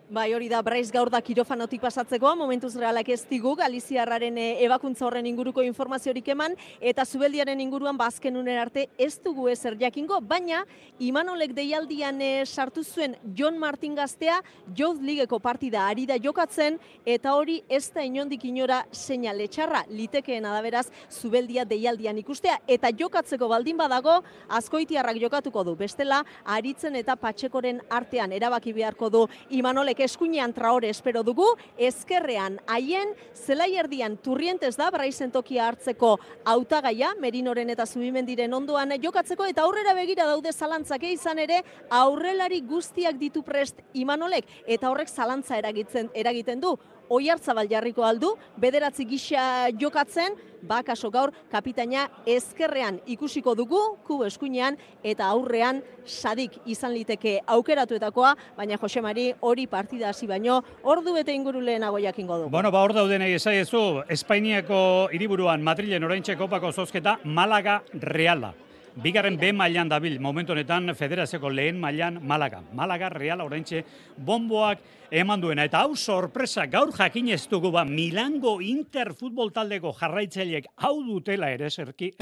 Bai, 0.06 0.28
hori 0.36 0.46
da, 0.46 0.60
Braiz 0.62 0.92
gaur 0.94 1.08
da 1.10 1.18
kirofanotik 1.18 1.80
pasatzeko, 1.82 2.30
momentuz 2.38 2.76
realak 2.78 3.08
ez 3.10 3.24
digu, 3.26 3.56
Galiziarraren 3.58 4.36
eh, 4.38 4.60
ebakuntza 4.62 5.02
horren 5.02 5.26
inguruko 5.26 5.64
informaziorik 5.66 6.28
eman, 6.30 6.52
eta 6.78 7.02
zubeldiaren 7.02 7.58
inguruan 7.58 7.98
bazken 7.98 8.38
unen 8.38 8.54
arte 8.62 8.84
ez 9.02 9.16
dugu 9.24 9.48
ezer 9.50 9.74
jakingo, 9.80 10.20
baina 10.22 10.60
Imanolek 11.02 11.56
deialdian 11.56 12.22
eh, 12.22 12.44
sartu 12.46 12.84
zuen 12.84 13.16
John 13.34 13.58
Martin 13.58 13.96
gaztea, 13.98 14.36
Youth 14.78 15.02
Ligeko 15.02 15.40
partida 15.42 15.88
ari 15.88 16.06
da 16.06 16.20
jokatzen, 16.22 16.78
eta 17.04 17.34
hori 17.34 17.58
ez 17.68 17.90
da 17.90 18.06
inondik 18.06 18.46
inora 18.46 18.84
seinale 18.92 19.50
txarra, 19.50 19.82
litekeena 19.90 20.54
da 20.54 20.62
beraz 20.62 20.84
zubeldia 21.10 21.66
deialdian 21.66 22.22
ikustea, 22.22 22.60
eta 22.68 22.94
jokatzeko 22.94 23.50
baldin 23.50 23.82
badago, 23.82 24.20
azkoitiarrak 24.54 25.18
jokatuko 25.26 25.66
du, 25.66 25.74
bestela, 25.74 26.22
aritzen 26.44 26.94
eta 26.94 27.18
patxekoren 27.18 27.82
artean 27.90 28.38
erabaki 28.38 28.70
beharko 28.78 29.10
du 29.10 29.26
Imanolek 29.50 29.95
eskuinean 30.04 30.52
traore 30.52 30.90
espero 30.90 31.22
dugu, 31.22 31.46
ezkerrean 31.78 32.58
haien, 32.66 33.14
zelai 33.34 33.72
erdian 33.76 34.16
turrientez 34.16 34.74
da, 34.76 34.90
braizen 34.90 35.32
tokia 35.32 35.66
hartzeko 35.68 36.16
hautagaia, 36.44 37.14
merinoren 37.20 37.70
eta 37.70 37.86
zubimendiren 37.86 38.52
ondoan 38.54 38.96
jokatzeko, 39.02 39.46
eta 39.46 39.62
aurrera 39.62 39.94
begira 39.94 40.26
daude 40.26 40.52
zalantzak. 40.52 41.02
Eh, 41.02 41.12
izan 41.16 41.38
ere, 41.38 41.62
aurrelari 41.90 42.60
guztiak 42.60 43.18
ditu 43.18 43.42
prest 43.42 43.80
Imanolek, 43.94 44.46
eta 44.66 44.90
horrek 44.90 45.08
zalantza 45.08 45.56
eragitzen, 45.58 46.10
eragiten 46.14 46.60
du, 46.60 46.76
oi 47.10 47.28
hartzabal 47.28 47.68
jarriko 47.70 48.04
aldu, 48.04 48.34
bederatzi 48.58 49.06
gisa 49.06 49.70
jokatzen, 49.78 50.34
bakaso 50.66 51.10
gaur 51.10 51.30
kapitaina 51.52 52.08
ezkerrean 52.26 52.98
ikusiko 53.06 53.54
dugu, 53.54 53.80
kubo 54.06 54.26
eskuinean, 54.26 54.76
eta 55.04 55.28
aurrean 55.30 55.82
sadik 56.04 56.58
izan 56.66 56.94
liteke 56.94 57.38
aukeratuetakoa, 57.46 58.34
baina 58.56 58.78
Josemari 58.82 59.32
hori 59.40 59.66
partida 59.66 60.10
hasi 60.10 60.26
baino, 60.26 60.62
ordu 60.82 61.14
bete 61.14 61.34
inguru 61.34 61.60
lehenago 61.60 62.02
jakingo 62.02 62.38
dugu. 62.42 62.50
Bueno, 62.50 62.70
ba 62.72 62.82
hor 62.82 62.94
daudenei 62.96 63.32
esaiezu, 63.38 64.02
Espainiako 64.08 65.08
hiriburuan 65.12 65.62
Madrilen 65.62 66.04
oraintxe 66.04 66.36
kopako 66.36 66.72
zozketa 66.72 67.18
Malaga 67.24 67.82
Reala. 67.92 68.54
Bigarren 68.96 69.36
B 69.36 69.52
mailan 69.52 69.90
dabil, 69.92 70.14
momentu 70.24 70.54
honetan 70.54 70.94
federazioko 70.96 71.50
lehen 71.52 71.76
mailan 71.76 72.16
Malaga. 72.24 72.62
Malaga 72.72 73.10
Reala 73.12 73.44
oraintxe 73.44 73.82
bomboak 74.16 74.80
eman 75.10 75.40
duena. 75.40 75.66
Eta 75.68 75.82
hau 75.84 75.92
sorpresa, 75.96 76.64
gaur 76.66 76.94
jakin 76.96 77.28
ez 77.34 77.42
dugu 77.50 77.70
ba, 77.74 77.84
Milango 77.84 78.56
Inter 78.64 79.12
futbol 79.12 79.52
taldeko 79.52 79.92
jarraitzaileek 80.00 80.70
hau 80.80 80.94
dutela 81.04 81.50
ere 81.52 81.68
zerki. 81.68 82.14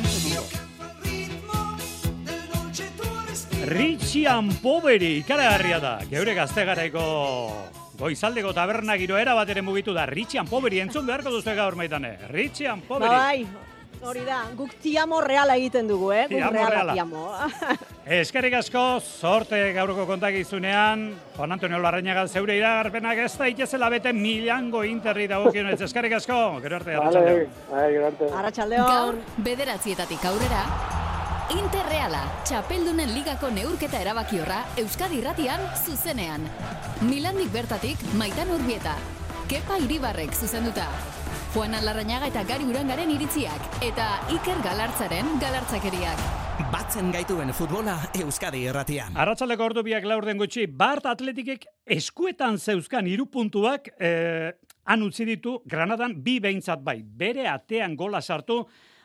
Richian 3.65 4.51
Poveri 4.61 5.21
ikaragarria 5.23 5.79
da. 5.81 5.93
Geure 6.11 6.35
gazte 6.35 6.67
garaiko 6.67 7.05
goizaldeko 8.01 8.51
taberna 8.53 8.99
giroera 8.99 9.37
bat 9.39 9.49
ere 9.55 9.63
mugitu 9.63 9.95
da. 9.95 10.09
Richian 10.11 10.51
Poveri 10.51 10.83
entzun 10.83 11.07
beharko 11.07 11.31
duzu 11.31 11.55
gaur 11.55 11.79
maitane. 11.79 12.17
Richian 12.35 12.83
Poveri. 12.83 13.15
bai, 13.15 13.47
hori 14.05 14.25
da, 14.27 14.45
guk 14.57 14.75
tiamo 14.83 15.21
reala 15.25 15.57
egiten 15.57 15.89
dugu, 15.89 16.13
eh? 16.13 16.27
Guk 16.29 16.37
Tiamo 16.39 16.67
reala, 16.69 16.93
tiamo. 16.93 17.25
Eskerrik 18.21 18.55
asko, 18.59 19.01
sorte 19.01 19.61
gaurko 19.73 20.05
kontakizunean, 20.07 21.07
Juan 21.37 21.53
Antonio 21.57 21.79
Larrañaga 21.81 22.27
zeure 22.29 22.57
iragarpenak 22.59 23.23
ez 23.25 23.33
da 23.39 23.49
itezela 23.49 23.89
bete 23.89 24.13
milango 24.13 24.85
interri 24.85 25.27
dagokionez. 25.31 25.81
Eskerrik 25.81 26.19
asko, 26.21 26.61
gero 26.61 26.77
arte 26.77 26.97
Vale, 26.97 27.09
arratsaldeon. 27.09 28.19
bai. 28.21 28.35
Arratxaldeon. 28.43 28.93
Gaur, 28.93 29.23
bederatzietatik 29.49 30.29
aurrera, 30.33 30.67
Interreala, 31.53 32.23
txapeldunen 32.49 33.11
ligako 33.13 33.51
neurketa 33.53 33.99
erabakiorra 34.01 34.63
Euskadi 34.81 35.19
Irratian 35.21 35.61
zuzenean. 35.85 36.47
Milandik 37.05 37.53
bertatik, 37.53 38.01
maitan 38.17 38.49
urbieta. 38.55 38.95
Kepa 39.51 39.77
Iribarrek 39.85 40.33
zuzenduta. 40.33 40.87
Juan 41.55 41.71
Larrañaga 41.71 42.27
eta 42.27 42.43
Gari 42.43 42.65
Urangaren 42.67 43.13
iritziak. 43.15 43.77
Eta 43.87 44.09
Iker 44.35 44.59
Galartzaren 44.65 45.37
galartzakeriak. 45.39 46.23
Batzen 46.73 47.13
gaituen 47.15 47.53
futbola 47.55 47.95
Euskadi 48.25 48.65
Irratian. 48.67 49.15
Arratsaldeko 49.15 49.69
ordu 49.69 49.85
biak 49.87 50.03
laur 50.03 50.27
den 50.27 50.41
gutxi, 50.43 50.65
Bart 50.67 51.07
Atletikek 51.07 51.69
eskuetan 51.87 52.59
zeuzkan 52.59 53.07
hiru 53.07 53.29
puntuak 53.31 53.93
eh, 54.01 54.51
han 54.83 55.07
utzi 55.07 55.29
ditu 55.29 55.61
Granadan 55.71 56.17
bi 56.27 56.41
behintzat 56.43 56.83
bai. 56.83 57.05
Bere 57.07 57.47
atean 57.47 57.95
gola 57.95 58.19
sartu, 58.19 58.65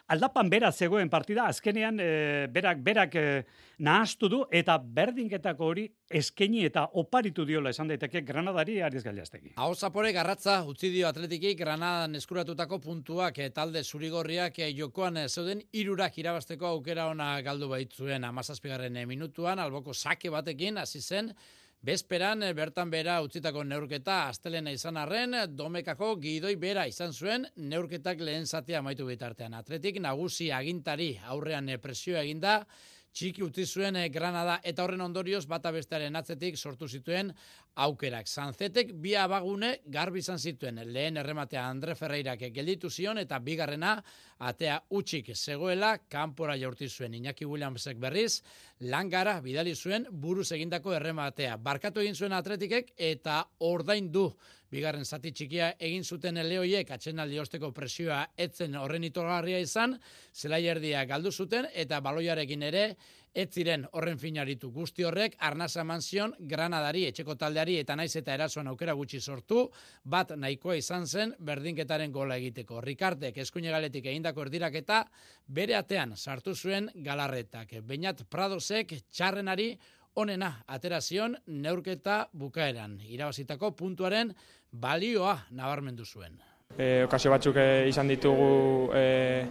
aldapan 0.09 0.49
bera 0.49 0.71
zegoen 0.71 1.09
partida, 1.09 1.47
azkenean 1.47 1.99
eh, 2.01 2.47
berak 2.51 2.83
berak 2.85 3.15
eh, 3.15 3.43
nahastu 3.79 4.29
du 4.29 4.39
eta 4.51 4.77
berdinketako 4.77 5.67
hori 5.71 5.85
eskaini 6.19 6.65
eta 6.67 6.83
oparitu 6.99 7.45
diola 7.45 7.71
esan 7.71 7.87
daiteke 7.87 8.21
Granadari 8.27 8.79
Ariz 8.83 9.03
Gailastegi. 9.05 9.53
Hau 9.61 9.71
zapore 9.75 10.11
garratza 10.15 10.57
utzi 10.67 10.89
dio 10.91 11.07
atletiki 11.07 11.53
Granadan 11.55 12.17
eskuratutako 12.19 12.79
puntuak 12.83 13.39
eh, 13.39 13.49
talde 13.55 13.83
zurigorriak 13.83 14.59
eh, 14.59 14.71
jokoan 14.75 15.21
zeuden 15.27 15.63
irurak 15.71 16.17
irabasteko 16.17 16.73
aukera 16.73 17.07
ona 17.13 17.31
galdu 17.45 17.69
baitzuen 17.71 18.27
amazazpigarren 18.27 18.97
eh, 18.97 19.05
minutuan, 19.05 19.59
alboko 19.59 19.93
sake 19.93 20.29
batekin 20.33 20.81
hasi 20.83 21.01
zen, 21.01 21.31
Bezperan 21.79 22.43
eh, 22.43 22.51
bertan 22.51 22.89
bera 22.91 23.21
utzitako 23.23 23.61
neurketa 23.63 24.25
astelena 24.27 24.71
izan 24.75 24.97
arren, 24.99 25.37
domekako 25.55 26.09
gidoi 26.19 26.57
bera 26.59 26.83
izan 26.91 27.13
zuen 27.15 27.45
neurketak 27.55 28.19
lehen 28.19 28.45
zatea 28.45 28.81
amaitu 28.83 29.07
bitartean. 29.07 29.55
Atletik 29.55 30.01
nagusi 30.03 30.49
agintari 30.51 31.13
aurrean 31.31 31.69
eh, 31.71 31.77
presioa 31.79 32.25
eginda, 32.27 32.65
txiki 33.13 33.43
utzi 33.43 33.65
zuen 33.65 33.95
eh, 33.95 34.09
Granada 34.13 34.59
eta 34.63 34.83
horren 34.83 35.01
ondorioz 35.01 35.45
bata 35.49 35.71
bestearen 35.71 36.15
atzetik 36.15 36.57
sortu 36.57 36.87
zituen 36.87 37.31
aukerak. 37.79 38.27
Sanzetek 38.27 38.93
bi 39.01 39.15
abagune 39.15 39.79
garbi 39.85 40.19
izan 40.19 40.39
zituen. 40.39 40.81
Lehen 40.85 41.17
errematea 41.17 41.65
Andre 41.67 41.95
Ferreirak 41.95 42.45
gelditu 42.53 42.89
zion 42.89 43.17
eta 43.17 43.39
bigarrena 43.39 43.95
atea 44.39 44.79
utxik 44.89 45.33
zegoela 45.35 45.97
kanpora 46.09 46.57
jaurti 46.57 46.89
zuen 46.89 47.13
Iñaki 47.13 47.45
Williamsek 47.45 47.97
berriz 47.99 48.41
langara 48.79 49.39
bidali 49.41 49.75
zuen 49.75 50.07
buruz 50.11 50.51
egindako 50.51 50.93
errematea. 50.95 51.57
Barkatu 51.57 51.99
egin 52.03 52.15
zuen 52.15 52.33
atletikek 52.33 52.93
eta 52.97 53.43
ordaindu 53.59 54.29
bigarren 54.71 55.05
zati 55.05 55.31
txikia 55.31 55.73
egin 55.79 56.03
zuten 56.03 56.37
eleoiek 56.37 56.91
atxenaldi 56.91 57.39
osteko 57.39 57.71
presioa 57.75 58.25
etzen 58.37 58.75
horren 58.75 59.03
itogarria 59.03 59.59
izan, 59.59 59.97
zelai 60.33 60.65
erdia 60.67 61.05
galdu 61.05 61.31
zuten 61.31 61.67
eta 61.73 62.01
baloiarekin 62.01 62.63
ere 62.63 62.85
ez 63.33 63.49
ziren 63.53 63.85
horren 63.93 64.17
finaritu 64.17 64.71
guzti 64.73 65.03
horrek 65.05 65.35
arnasa 65.45 65.83
manzion 65.83 66.33
granadari 66.39 67.05
etxeko 67.09 67.35
taldeari 67.35 67.77
eta 67.77 67.95
naiz 67.95 68.15
eta 68.17 68.33
erasoan 68.33 68.67
aukera 68.71 68.95
gutxi 68.97 69.19
sortu 69.21 69.67
bat 70.03 70.33
nahikoa 70.35 70.75
izan 70.79 71.05
zen 71.07 71.35
berdinketaren 71.39 72.11
gola 72.11 72.37
egiteko. 72.37 72.81
Rikardek 72.81 73.37
eskuine 73.37 73.69
galetik 73.69 74.05
egindako 74.05 74.47
erdiraketa 74.47 75.03
bere 75.47 75.75
atean 75.75 76.15
sartu 76.17 76.55
zuen 76.55 76.89
galarretak. 76.95 77.79
Beinat 77.85 78.25
Pradosek 78.29 78.95
txarrenari 79.11 79.75
onena 80.15 80.51
aterazion 80.67 81.35
neurketa 81.47 82.27
bukaeran. 82.33 82.99
Irabazitako 83.07 83.71
puntuaren 83.71 84.33
balioa 84.71 85.37
nabarmendu 85.51 86.05
zuen. 86.05 86.39
E, 86.77 87.03
okazio 87.03 87.31
batzuk 87.31 87.57
e, 87.57 87.67
izan 87.89 88.07
ditugu 88.07 88.91
e, 88.95 89.45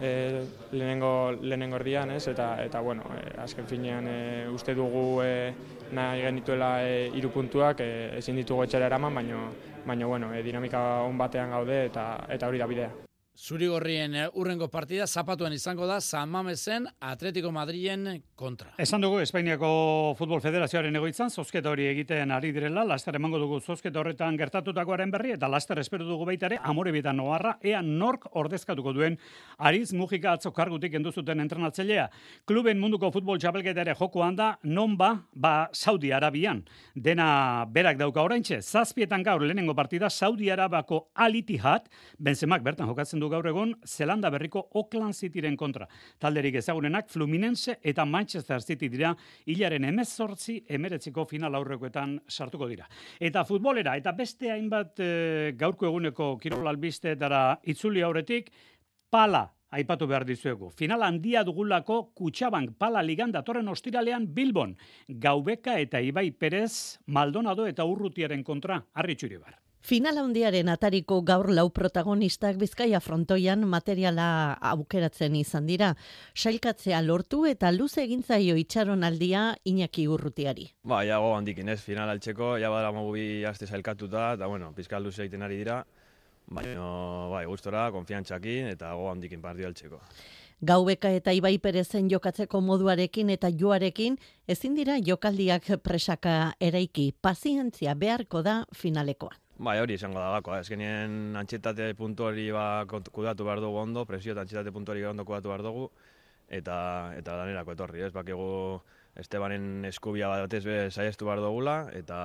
e, 0.00 0.10
lehenengo, 0.72 1.32
lehenengo 1.40 1.80
erdian, 1.80 2.10
ez? 2.10 2.26
Eta, 2.28 2.52
eta 2.64 2.80
bueno, 2.80 3.04
e, 3.16 3.26
azken 3.40 3.66
finean 3.66 4.08
e, 4.08 4.20
uste 4.52 4.74
dugu 4.74 5.22
e, 5.24 5.34
nahi 5.96 6.24
genituela 6.26 6.72
e, 6.84 7.06
iru 7.16 7.32
puntuak, 7.34 7.80
e, 7.80 8.16
ezin 8.18 8.40
ditugu 8.42 8.64
etxera 8.64 8.90
eraman, 8.92 9.14
baina 9.20 9.44
baina 9.86 10.06
bueno, 10.06 10.34
e, 10.34 10.42
dinamika 10.42 11.02
on 11.02 11.18
batean 11.18 11.56
gaude 11.56 11.86
eta 11.86 12.10
eta 12.28 12.48
hori 12.48 12.58
da 12.58 12.66
bidea. 12.66 13.09
Zurigorrien 13.40 14.14
eh, 14.14 14.26
urrengo 14.36 14.66
partida 14.68 15.06
zapatuan 15.06 15.54
izango 15.56 15.86
da 15.88 15.94
San 16.04 16.28
Mamesen 16.28 16.84
Atletico 17.00 17.48
Madrilen 17.50 18.18
kontra. 18.36 18.74
Esan 18.76 19.00
dugu 19.00 19.22
Espainiako 19.22 19.70
Futbol 20.18 20.42
Federazioaren 20.44 20.98
egoitzan 21.00 21.32
zozketa 21.32 21.70
hori 21.72 21.86
egiten 21.88 22.34
ari 22.36 22.50
direla, 22.52 22.84
laster 22.84 23.16
emango 23.16 23.40
dugu 23.40 23.62
zozketa 23.64 24.02
horretan 24.02 24.36
gertatutakoaren 24.36 25.14
berri 25.14 25.32
eta 25.38 25.48
laster 25.48 25.80
espero 25.80 26.04
dugu 26.04 26.26
baita 26.28 26.50
ere 26.50 26.58
amore 26.68 26.92
bitan 26.92 27.16
noarra 27.16 27.54
ea 27.64 27.80
nork 27.80 28.26
ordezkatuko 28.36 28.92
duen 28.92 29.16
Ariz 29.56 29.94
Mujika 29.96 30.34
atzo 30.36 30.52
kargutik 30.52 31.00
endu 31.00 31.08
zuten 31.10 31.40
entrenatzailea. 31.40 32.10
Kluben 32.44 32.76
munduko 32.78 33.08
futbol 33.10 33.40
txapelketa 33.40 33.86
ere 33.86 33.96
jokoan 33.96 34.36
da 34.36 34.50
non 34.64 34.98
ba, 35.00 35.14
ba 35.32 35.70
Saudi 35.72 36.12
Arabian. 36.12 36.60
Dena 36.94 37.64
berak 37.64 37.96
dauka 38.04 38.20
oraintxe, 38.20 38.60
zazpietan 38.60 39.24
gaur 39.24 39.40
lehenengo 39.40 39.72
partida 39.74 40.10
Saudi 40.10 40.52
Arabako 40.52 41.06
Al-Ittihad, 41.14 41.88
Benzemak 42.18 42.62
bertan 42.62 42.92
jokatzen 42.92 43.18
du 43.18 43.29
gaur 43.30 43.46
egun 43.46 43.74
Zelanda 43.86 44.30
berriko 44.30 44.66
Auckland 44.74 45.14
Cityren 45.14 45.56
kontra. 45.56 45.86
Talderik 46.18 46.58
ezagunenak 46.60 47.08
Fluminense 47.10 47.78
eta 47.82 48.04
Manchester 48.04 48.60
City 48.62 48.90
dira 48.92 49.14
hilaren 49.46 49.86
emezortzi 49.88 50.58
emeretziko 50.68 51.24
final 51.30 51.54
aurrekoetan 51.54 52.18
sartuko 52.28 52.68
dira. 52.68 52.88
Eta 53.20 53.44
futbolera 53.48 53.96
eta 53.96 54.12
beste 54.12 54.50
hainbat 54.52 55.00
e, 55.00 55.54
gaurko 55.58 55.88
eguneko 55.88 56.34
kirol 56.42 56.68
albistetara 56.68 57.60
itzuli 57.72 58.02
aurretik 58.02 58.50
pala 59.10 59.46
aipatu 59.70 60.06
behar 60.10 60.26
dizuegu. 60.26 60.70
Final 60.76 61.06
handia 61.06 61.44
dugulako 61.46 62.02
Kutxabank 62.18 62.76
pala 62.78 63.02
ligan 63.02 63.32
datorren 63.32 63.68
ostiralean 63.70 64.26
Bilbon. 64.34 64.76
Gaubeka 65.08 65.78
eta 65.78 66.00
Ibai 66.02 66.30
Perez 66.32 66.98
Maldonado 67.06 67.66
eta 67.70 67.86
Urrutiaren 67.86 68.44
kontra 68.44 68.82
harritxuri 68.94 69.38
bar. 69.38 69.58
Final 69.80 70.18
handiaren 70.20 70.68
atariko 70.68 71.22
gaur 71.24 71.48
lau 71.56 71.70
protagonistak 71.72 72.58
Bizkaia 72.60 73.00
frontoian 73.00 73.64
materiala 73.64 74.26
aukeratzen 74.72 75.38
izan 75.40 75.66
dira. 75.66 75.94
Sailkatzea 76.36 77.00
lortu 77.02 77.46
eta 77.48 77.70
luze 77.72 78.04
egintzaio 78.04 78.58
itxaron 78.60 79.04
aldia 79.04 79.54
Iñaki 79.64 80.06
Urrutiari. 80.06 80.68
Ba, 80.84 81.00
jago 81.08 81.32
handikin 81.36 81.72
ez, 81.72 81.80
final 81.80 82.12
altxeko, 82.12 82.58
ja 82.60 82.68
bada 82.70 82.92
mogu 82.92 83.16
aste 83.48 83.66
sailkatuta, 83.66 84.34
eta 84.36 84.46
bueno, 84.46 84.70
pizkal 84.76 85.02
luze 85.02 85.24
egiten 85.24 85.42
ari 85.42 85.56
dira, 85.56 85.80
baina, 86.46 86.84
bai, 87.32 87.46
gustora, 87.46 87.88
konfiantzakin 87.90 88.68
eta 88.74 88.92
go 88.94 89.08
handikin 89.10 89.40
partiu 89.40 89.66
altxeko. 89.66 90.00
Gaubeka 90.60 91.08
eta 91.16 91.32
Ibai 91.32 91.56
Perezen 91.58 92.10
jokatzeko 92.12 92.60
moduarekin 92.60 93.30
eta 93.32 93.48
joarekin 93.48 94.18
ezin 94.46 94.74
dira 94.76 94.98
jokaldiak 95.00 95.78
presaka 95.80 96.52
eraiki. 96.60 97.14
Pazientzia 97.16 97.94
beharko 97.94 98.42
da 98.44 98.66
finalekoan. 98.76 99.38
Bai, 99.60 99.76
hori 99.76 99.98
izango 99.98 100.16
da 100.16 100.30
bako, 100.32 100.54
ezkenien 100.56 101.36
antxetate 101.36 101.90
puntu 101.98 102.24
hori 102.30 102.46
ba, 102.54 102.86
kudatu 102.88 103.44
behar 103.44 103.60
dugu 103.60 103.76
ondo, 103.82 104.06
presio 104.08 104.32
eta 104.32 104.46
antxetate 104.46 104.72
puntu 104.72 104.94
hori 104.94 105.04
ondo 105.04 105.26
kudatu 105.28 105.50
behar 105.52 105.64
dugu, 105.66 105.90
eta, 106.48 106.76
eta 107.18 107.36
danerako 107.42 107.76
etorri, 107.76 108.06
ez, 108.06 108.12
bakigu 108.14 108.48
Estebanen 109.20 109.84
eskubia 109.88 110.28
batez 110.30 110.62
be 110.64 110.76
saiestu 110.88 111.26
behar 111.26 111.40
dugula, 111.42 111.74
eta, 111.98 112.20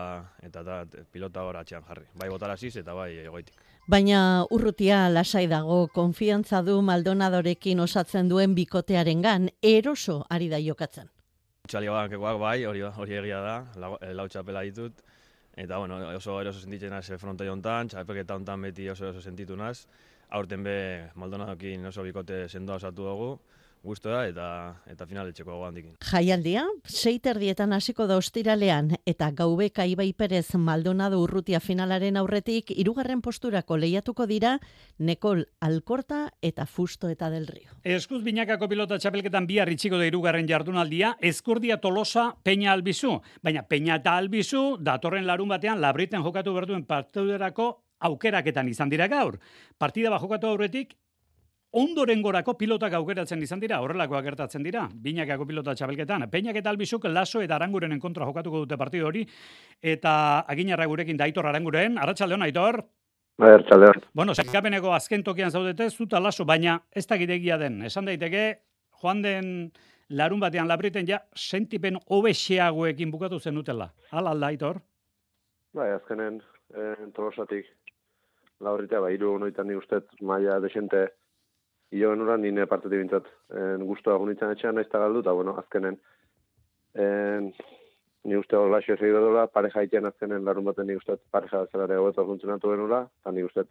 eta 0.45 0.61
da, 0.63 0.75
pilota 1.11 1.43
hor 1.43 1.57
atxean 1.59 1.83
jarri, 1.87 2.05
bai 2.15 2.29
botaraziz 2.29 2.75
eta 2.77 2.93
bai 2.93 3.09
egoitik. 3.25 3.57
Baina 3.89 4.45
urrutia 4.53 5.09
lasai 5.09 5.47
dago, 5.49 5.87
konfiantza 5.93 6.61
du 6.63 6.77
Maldonadorekin 6.85 7.81
osatzen 7.81 8.29
duen 8.29 8.55
bikotearen 8.55 9.25
gan, 9.25 9.49
eroso 9.61 10.21
ari 10.29 10.47
da 10.53 10.61
jokatzen. 10.61 11.09
Txali 11.67 11.89
bai, 11.89 12.57
hori, 12.69 12.85
hori 12.85 13.19
egia 13.19 13.41
da, 13.41 13.57
lau, 13.81 13.97
lau 14.13 14.27
txapela 14.29 14.63
ditut, 14.69 15.01
Eta, 15.55 15.77
bueno, 15.77 15.97
oso 16.17 16.41
eroso 16.41 16.59
sentitzen 16.59 16.91
naz 16.91 17.07
fronte 17.17 17.45
jontan, 17.47 17.87
txapelketa 17.87 18.35
hontan 18.35 18.61
beti 18.67 18.89
oso 18.91 19.05
eroso 19.07 19.21
sentitu 19.21 19.55
naz. 19.55 19.87
Aurten 20.35 20.63
be, 20.65 20.77
Maldonadokin 21.15 21.85
oso 21.85 22.03
bikote 22.03 22.47
sendoa 22.49 22.75
osatu 22.81 23.05
dugu 23.07 23.29
gustoa 23.85 24.25
eta 24.27 24.47
eta 24.89 25.05
final 25.07 25.29
etxeko 25.29 25.59
handikin. 25.67 25.93
Jaialdia 26.03 26.65
seiterdietan 26.89 27.73
hasiko 27.77 28.07
da 28.09 28.17
ostiralean 28.17 28.91
eta 29.05 29.29
Gaubeka 29.31 29.85
Ibai 29.85 30.11
Perez 30.17 30.55
Maldonado 30.57 31.21
Urrutia 31.21 31.61
finalaren 31.61 32.17
aurretik 32.17 32.73
hirugarren 32.75 33.21
posturako 33.21 33.77
lehiatuko 33.77 34.27
dira 34.27 34.57
Nekol 34.97 35.45
Alkorta 35.61 36.25
eta 36.41 36.65
Fusto 36.65 37.09
eta 37.13 37.29
Del 37.29 37.47
Rio. 37.47 37.77
Eskuz 37.83 38.23
binakako 38.25 38.67
pilota 38.71 38.99
txapelketan 38.99 39.47
bihar 39.47 39.69
itxiko 39.71 40.01
da 40.01 40.09
hirugarren 40.09 40.49
jardunaldia, 40.49 41.15
Eskurdia 41.21 41.77
Tolosa 41.77 42.31
Peña 42.43 42.73
Albizu, 42.73 43.19
baina 43.43 43.63
Peña 43.69 44.01
eta 44.01 44.17
Albizu 44.17 44.65
datorren 44.81 45.27
larun 45.27 45.49
batean 45.53 45.81
labriten 45.81 46.25
jokatu 46.25 46.53
berduen 46.57 46.85
partiderako 46.89 47.85
aukeraketan 47.99 48.67
izan 48.69 48.89
dira 48.89 49.07
gaur. 49.07 49.39
Partida 49.77 50.09
ba 50.09 50.19
jokatu 50.19 50.47
aurretik 50.47 50.95
ondorengorako 51.75 52.55
pilotak 52.59 52.93
aukeratzen 52.95 53.41
izan 53.43 53.59
dira, 53.59 53.81
horrelakoak 53.83 54.23
gertatzen 54.29 54.63
dira, 54.63 54.85
binakako 55.07 55.47
pilota 55.49 55.75
txabelketan. 55.75 56.27
Peinak 56.31 56.59
eta 56.61 56.71
albizuk 56.71 57.07
laso 57.11 57.41
eta 57.43 57.57
aranguren 57.57 57.99
kontra 57.99 58.27
jokatuko 58.27 58.63
dute 58.63 58.77
partidu 58.79 59.09
hori, 59.09 59.25
eta 59.81 60.13
aginarra 60.47 60.87
gurekin 60.87 61.19
daitor 61.19 61.49
aranguren, 61.51 61.97
arratsaldeon 61.99 62.45
aitor? 62.47 62.79
Arratxaldeon. 63.43 64.05
Bueno, 64.15 64.33
zekapeneko 64.33 64.93
azken 64.95 65.23
tokian 65.23 65.51
zaudete, 65.51 65.89
zuta 65.89 66.21
laso, 66.23 66.45
baina 66.47 66.79
ez 66.95 67.05
da 67.07 67.17
gidegia 67.19 67.57
den. 67.59 67.81
Esan 67.83 68.07
daiteke, 68.07 68.45
joan 69.01 69.21
den 69.25 69.49
larun 70.09 70.39
batean 70.39 70.69
labriten 70.71 71.07
ja, 71.07 71.19
sentipen 71.35 71.99
obexeagoekin 72.07 73.11
bukatu 73.11 73.39
zen 73.39 73.59
dutela. 73.59 73.89
Hala 74.11 74.31
alda, 74.31 74.53
aitor? 74.53 74.79
Bai, 75.75 75.89
azkenen, 75.97 76.39
eh, 76.71 77.09
tolosatik, 77.15 77.67
lauritea, 78.63 79.01
bai, 79.03 79.13
iru 79.17 79.35
noitan 79.41 79.67
ni 79.67 79.75
ustez, 79.75 80.05
maia 80.21 80.61
desente, 80.63 81.09
Io 81.93 82.11
genura 82.11 82.37
nire 82.37 82.65
partetik 82.65 82.99
bintzat 83.03 83.27
en, 83.53 83.85
guztua 83.85 84.17
gunitzen 84.17 84.51
etxean 84.55 84.75
nahiz 84.75 84.89
galdu, 84.91 85.21
eta 85.21 85.33
bueno, 85.37 85.55
azkenen 85.61 85.99
en, 86.95 87.51
ni 88.25 88.37
uste 88.37 88.57
hor 88.57 88.71
laxo 88.73 88.95
ezagir 88.95 89.13
dola, 89.13 89.45
pareja 89.47 89.83
itean 89.85 90.09
azkenen 90.09 90.45
larun 90.45 90.65
baten 90.65 90.87
ni 90.87 90.95
uste 90.97 91.19
pareja 91.31 91.65
zelare 91.71 91.97
hobeto 92.01 92.25
funtzionatu 92.25 92.71
genula, 92.73 93.05
eta 93.21 93.31
ni 93.31 93.43
uste 93.45 93.67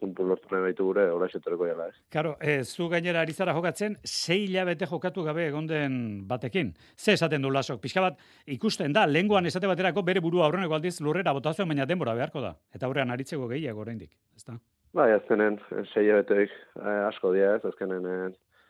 puntu 0.00 0.24
lortu 0.26 0.50
nahi 0.50 0.64
baitu 0.66 0.84
gure 0.84 1.06
hor 1.08 1.22
laxo 1.22 1.40
tereko 1.40 1.66
jala, 1.68 1.86
ez. 1.88 1.94
Karo, 2.10 2.34
e, 2.40 2.64
zu 2.64 2.88
gainera 2.90 3.22
arizara 3.22 3.54
jokatzen, 3.54 3.96
sei 4.04 4.44
hilabete 4.44 4.86
jokatu 4.90 5.22
gabe 5.24 5.46
egonden 5.46 6.26
batekin. 6.28 6.74
Ze 6.96 7.14
esaten 7.14 7.42
du 7.42 7.50
lasok, 7.50 7.80
pixka 7.80 8.02
bat 8.02 8.18
ikusten 8.46 8.92
da, 8.92 9.06
lenguan 9.06 9.46
esate 9.46 9.70
baterako 9.70 10.02
bere 10.02 10.20
burua 10.20 10.46
aurreneko 10.46 10.74
aldiz 10.74 10.98
lurrera 11.00 11.32
botazuen, 11.32 11.68
baina 11.68 11.86
denbora 11.86 12.14
beharko 12.18 12.42
da. 12.42 12.56
Eta 12.74 12.86
aurrean 12.86 13.14
aritzeko 13.14 13.48
gehiago 13.48 13.86
oraindik, 13.86 14.12
ezta? 14.36 14.58
Bai, 14.90 15.12
azkenen, 15.14 15.60
sei 15.92 16.08
abeteik 16.10 16.50
eh, 16.80 17.02
asko 17.06 17.30
dia 17.30 17.52
ez, 17.54 17.60
azkenen, 17.68 18.06
eh, 18.10 18.64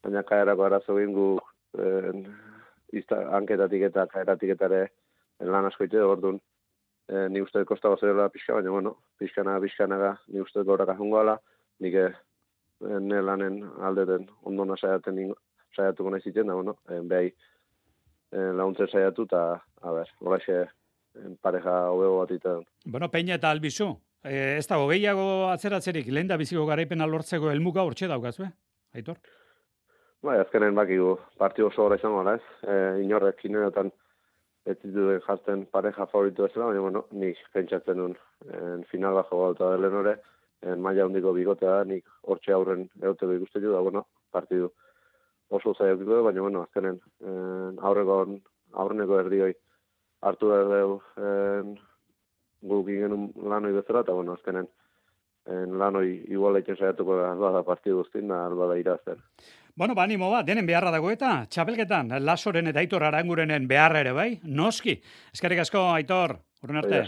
baina 0.00 0.22
kaerako 0.24 0.64
arazo 0.64 0.96
gingu 0.96 1.34
eh, 1.76 2.22
izta, 2.96 3.18
anketatik 3.36 3.84
eta 3.90 4.06
kaeratik 4.08 4.54
eta 4.54 4.70
ere 4.70 4.80
lan 5.52 5.68
asko 5.68 5.84
ite 5.84 6.00
orduan. 6.00 6.40
Eh, 7.12 7.26
ni 7.28 7.44
uste 7.44 7.66
kosta 7.68 7.92
gozera 7.92 8.30
pixka, 8.32 8.56
baina, 8.56 8.72
bueno, 8.72 8.94
pixkana, 9.20 9.58
pixkana 9.60 10.16
ni 10.32 10.40
uste 10.40 10.64
goraka 10.64 10.96
jungo 10.96 11.20
ala, 11.20 11.36
nik 11.84 12.00
eh, 12.06 12.10
ne 12.80 13.20
lanen 13.20 13.60
aldeten 13.84 14.30
ondona 14.48 14.80
saiaten 14.80 15.34
saiatuko 15.76 16.10
nahi 16.10 16.24
ziten, 16.24 16.48
da, 16.48 16.56
bueno, 16.56 16.78
eh, 16.88 17.04
behai 17.04 17.26
eh, 17.28 18.52
launtzen 18.56 18.88
saiatu, 18.88 19.28
eta, 19.28 19.48
a 19.82 19.92
ber, 19.92 20.16
horaxe, 20.24 20.62
pareja 21.42 21.82
hobego 21.90 22.22
bat 22.22 22.30
iten. 22.32 22.64
Bueno, 22.86 23.10
Peña 23.10 23.36
eta 23.36 23.50
Albizu, 23.50 23.98
E, 24.20 24.58
ez 24.58 24.66
dago 24.68 24.88
gehiago 24.90 25.26
atzeratzerik 25.48 26.10
lehen 26.12 26.28
da 26.28 26.36
biziko 26.40 26.66
garaipena 26.68 27.06
lortzeko 27.08 27.48
helmuga 27.50 27.84
hortxe 27.88 28.08
daukaz, 28.10 28.36
be? 28.40 28.50
Aitor? 28.94 29.16
Bai, 30.20 30.36
azkenen 30.42 30.76
bakigu, 30.76 31.14
partio 31.40 31.70
oso 31.70 31.86
gora 31.86 31.96
izango, 31.96 32.20
ez? 32.28 32.42
E, 32.68 32.74
inorrek 33.04 33.40
inenetan 33.48 33.88
ez 34.68 34.76
zituen 34.82 35.22
jartzen 35.24 35.64
pareja 35.72 36.04
favoritu 36.10 36.44
bezala, 36.44 36.68
baina, 36.68 36.82
bueno, 36.84 37.04
nik 37.16 37.40
pentsatzen 37.54 37.96
nun 37.96 38.18
en, 38.44 38.84
final 38.90 39.16
bat 39.16 39.30
jogatuta 39.30 39.70
da 39.72 39.80
Lenore, 39.80 40.14
en, 40.66 40.82
maila 40.84 41.08
handiko 41.08 41.32
bigotea 41.32 41.78
da, 41.78 41.88
nik 41.88 42.04
hortxe 42.28 42.52
aurren 42.52 42.90
egoteko 43.00 43.38
ikusten 43.38 43.64
du, 43.64 43.72
da, 43.72 43.80
bueno, 43.86 44.04
partidu 44.36 44.68
oso 45.48 45.72
zaiak 45.72 46.04
du, 46.04 46.20
baina, 46.28 46.44
bueno, 46.44 46.66
azkenen, 46.68 47.00
en, 47.24 47.80
aurreko, 47.80 48.20
aurreneko 48.84 49.22
erdioi 49.24 49.54
hartu 50.28 50.52
behar 50.52 50.68
dugu 50.68 51.00
en, 51.16 51.78
guk 52.62 52.88
ingen 52.88 53.30
lanoi 53.48 53.72
bezala, 53.72 54.04
eta, 54.04 54.12
bueno, 54.12 54.36
azkenen, 54.38 54.68
en, 55.46 55.78
lanoi 55.78 56.06
igual 56.28 56.60
eitzen 56.60 56.76
saiatuko 56.76 57.16
da, 57.20 57.32
bada 57.38 57.62
partidu 57.66 58.02
guztin, 58.02 58.28
da, 58.28 58.42
bada 58.48 58.76
irazten. 58.80 59.22
Bueno, 59.76 59.94
ba, 59.94 60.04
animo 60.04 60.30
bat, 60.30 60.44
denen 60.46 60.66
beharra 60.68 60.90
dago 60.92 61.10
eta 61.10 61.46
txapelketan, 61.48 62.12
Lasoren 62.20 62.68
eta 62.68 62.82
Aitor 62.82 63.06
Arangurenen 63.06 63.68
beharra 63.70 64.02
ere, 64.04 64.12
bai? 64.12 64.30
Noski. 64.44 64.98
Eskerrik 65.32 65.62
asko, 65.64 65.86
Aitor. 65.94 66.36
Urren 66.60 66.76
arte. 66.76 66.98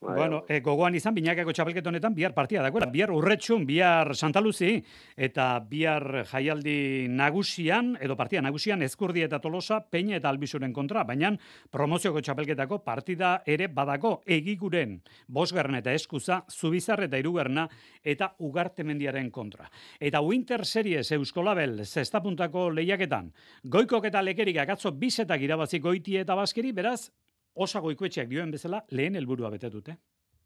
Bai, 0.00 0.14
bueno, 0.14 0.44
e, 0.46 0.60
gogoan 0.62 0.94
izan, 0.94 1.14
binakako 1.16 1.50
txapelket 1.56 1.88
honetan, 1.90 2.14
bihar 2.14 2.30
partia 2.36 2.62
dagoela. 2.62 2.86
Bihar 2.86 3.10
urretxun, 3.10 3.64
bihar 3.66 4.12
Santaluzi, 4.14 4.76
eta 5.18 5.46
bihar 5.66 6.22
jaialdi 6.30 7.08
nagusian, 7.10 7.96
edo 7.98 8.14
partia 8.14 8.44
nagusian, 8.46 8.86
ezkurdi 8.86 9.24
eta 9.26 9.40
tolosa, 9.42 9.80
peina 9.90 10.14
eta 10.20 10.30
albizuren 10.30 10.70
kontra, 10.76 11.02
baina 11.02 11.32
promozioko 11.74 12.22
txapelketako 12.22 12.78
partida 12.86 13.40
ere 13.44 13.66
badako 13.66 14.20
egiguren, 14.38 15.00
bosgarren 15.26 15.80
eta 15.82 15.90
eskuza, 15.90 16.44
zubizar 16.46 17.02
eta 17.08 17.18
irugarna, 17.18 17.66
eta 18.04 18.36
ugartemendiaren 18.38 19.34
kontra. 19.34 19.66
Eta 19.98 20.22
Winter 20.22 20.62
Series 20.64 21.10
Euskolabel, 21.18 21.80
zestapuntako 21.82 22.70
lehiaketan, 22.70 23.34
goikok 23.64 24.12
eta 24.12 24.22
lekerik 24.22 24.62
akatzo 24.62 24.94
bizetak 24.94 25.42
irabazi 25.42 25.82
goiti 25.82 26.20
eta 26.22 26.38
baskeri, 26.38 26.70
beraz, 26.70 27.08
osago 27.56 27.90
ikoetxeak 27.94 28.28
dioen 28.28 28.52
bezala, 28.52 28.82
lehen 28.90 29.16
helburua 29.16 29.50
bete 29.50 29.70
dute. 29.72 29.96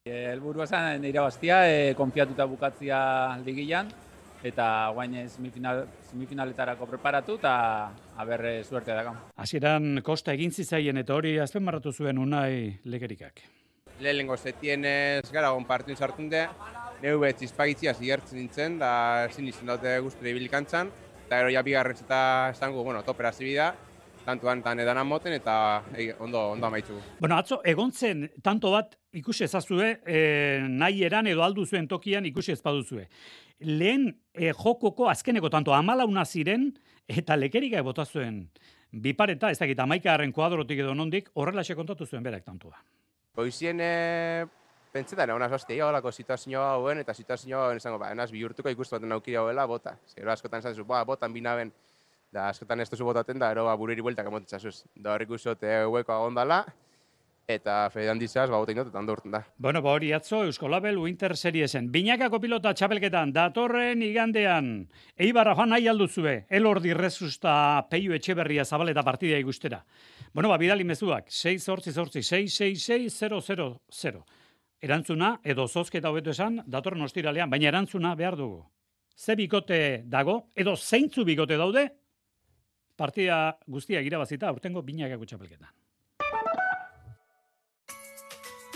E, 0.07 0.31
helburua 0.33 0.67
zen 0.67 1.05
irabaztia, 1.05 1.65
e, 1.69 1.95
konfiatuta 1.99 2.47
bukatzia 2.49 3.01
ligian, 3.45 3.91
eta 4.47 4.67
guain 4.95 5.17
semifinal, 5.29 5.85
semifinaletarako 6.09 6.89
preparatu, 6.89 7.37
eta 7.41 7.55
haber 8.17 8.65
suerte 8.65 8.97
dago. 8.97 9.13
Hasieran 9.37 10.01
kosta 10.07 10.33
egin 10.33 10.55
zizaien 10.55 10.97
eta 11.03 11.15
hori 11.15 11.37
azpen 11.39 11.67
marratu 11.67 11.93
zuen 11.93 12.19
unai 12.19 12.81
legerikak. 12.85 13.43
Lehenengo 14.01 14.37
zetienez 14.39 15.29
gara 15.33 15.51
gon 15.53 15.67
partien 15.69 15.99
sartunde, 15.99 16.47
neu 17.03 17.19
bet 17.21 17.43
zizpagitzia 17.45 17.93
zigertzen 17.93 18.39
nintzen, 18.41 18.79
da 18.81 19.27
ezin 19.29 19.49
izan 19.51 19.75
dute 19.75 19.99
guztu 20.01 20.25
ibilikantzan, 20.25 20.89
eta 21.27 21.43
gero 21.43 21.53
ja 21.53 21.63
bigarren 21.67 22.01
eta 22.01 22.23
esango, 22.55 22.85
bueno, 22.87 23.03
topera 23.05 23.33
zibida, 23.33 23.75
tantuan 24.25 24.63
tan 24.63 24.81
edan 24.81 25.01
moten 25.07 25.35
eta 25.37 25.83
e, 25.95 26.11
ondo 26.19 26.51
ondo 26.53 26.67
amaitzu. 26.67 26.99
Bueno, 27.21 27.37
atzo 27.37 27.61
egon 27.65 27.93
zen 27.93 28.29
tanto 28.43 28.73
bat 28.73 28.97
ikusi 29.13 29.45
ezazue, 29.45 30.01
e, 30.07 30.21
nahi 30.69 31.05
eran 31.05 31.27
edo 31.27 31.45
aldu 31.45 31.67
zuen 31.67 31.89
tokian 31.89 32.27
ikusi 32.27 32.53
ez 32.53 32.63
baduzue. 32.63 33.09
Lehen 33.61 34.09
e, 34.35 34.53
jokoko 34.53 35.09
azkeneko 35.11 35.51
tanto 35.51 35.75
amalauna 35.75 36.25
ziren 36.25 36.71
eta 37.09 37.37
lekerika 37.37 37.83
bota 37.83 38.05
zuen. 38.05 38.47
Bipareta, 38.91 39.51
ez 39.51 39.59
dakit, 39.59 39.79
amaikaaren 39.79 40.33
kuadrotik 40.35 40.81
edo 40.83 40.95
nondik, 40.95 41.31
horrela 41.35 41.63
kontatu 41.77 42.07
zuen 42.07 42.23
berak 42.23 42.45
tantua. 42.45 42.81
Poizien, 43.35 43.79
e, 43.81 44.47
pentsetan, 44.93 45.31
egon 45.31 45.43
azazte, 45.47 45.77
holako 45.83 46.11
situazioa 46.11 46.73
hauen, 46.75 46.99
eta 46.99 47.15
situazioa 47.15 47.67
hauen 47.67 47.79
esango, 47.79 48.01
ba, 48.03 48.11
enaz 48.11 48.31
bihurtuko 48.33 48.71
ikustu 48.71 48.97
baten 48.97 49.13
aukira 49.13 49.45
hauela, 49.45 49.67
bota. 49.67 49.97
Zero 50.11 50.33
askotan 50.33 50.65
esan 50.65 50.75
zu, 50.75 50.85
ba, 50.85 51.05
botan 51.07 51.33
binaben, 51.33 51.71
da 52.33 52.49
askotan 52.49 52.81
ez 52.81 52.91
duzu 52.91 53.05
botaten 53.05 53.39
da, 53.39 53.51
ero 53.51 53.67
ba, 53.67 53.75
buriri 53.77 54.03
bueltak 54.07 54.29
emotetxasuz. 54.31 54.85
Da 54.95 55.15
horrik 55.15 55.33
usote 55.35 55.83
hueko 55.91 56.15
agondala, 56.15 56.63
eta 57.51 57.89
fedan 57.91 58.21
dizaz, 58.21 58.47
ba, 58.51 58.61
botein 58.63 58.79
dut, 58.79 58.93
eta 58.93 59.31
da. 59.33 59.43
Bueno, 59.59 59.83
ba 59.83 59.95
hori 59.97 60.13
atzo, 60.13 60.45
Euskolabel 60.47 60.99
Winter 60.99 61.37
Seriesen. 61.37 61.91
Binakako 61.91 62.41
pilota 62.41 62.73
txapelketan, 62.75 63.33
datorren 63.35 64.03
igandean, 64.07 64.89
eibarra 65.19 65.57
joan 65.59 65.75
nahi 65.75 65.89
alduzue, 65.89 66.45
elordi 66.49 66.95
rezusta 66.95 67.87
peio 67.91 68.15
etxeberria 68.15 68.65
zabaleta 68.65 69.03
partida 69.03 69.39
igustera. 69.39 69.83
Bueno, 70.33 70.49
ba, 70.49 70.59
bidali 70.59 70.85
mezuak, 70.85 71.31
6 71.31 71.59
sortzi 71.65 71.93
sortzi, 71.93 72.23
6 72.23 72.55
6 72.55 72.85
6 72.87 73.19
0 73.19 73.41
0 73.91 74.25
Erantzuna, 74.81 75.41
edo 75.45 75.67
zozketa 75.69 76.09
hobetu 76.09 76.31
esan, 76.31 76.63
datorren 76.67 77.03
ostiralean, 77.05 77.51
baina 77.51 77.69
erantzuna 77.69 78.15
behar 78.17 78.37
dugu. 78.39 78.63
Ze 79.15 79.35
bikote 79.37 80.05
dago, 80.09 80.47
edo 80.57 80.73
zeintzu 80.77 81.27
bikote 81.29 81.59
daude, 81.61 81.83
partida 83.01 83.57
guztia 83.67 84.03
irabazita, 84.05 84.53
urtengo 84.53 84.85
binakako 84.85 85.29
txapelketan. 85.29 85.73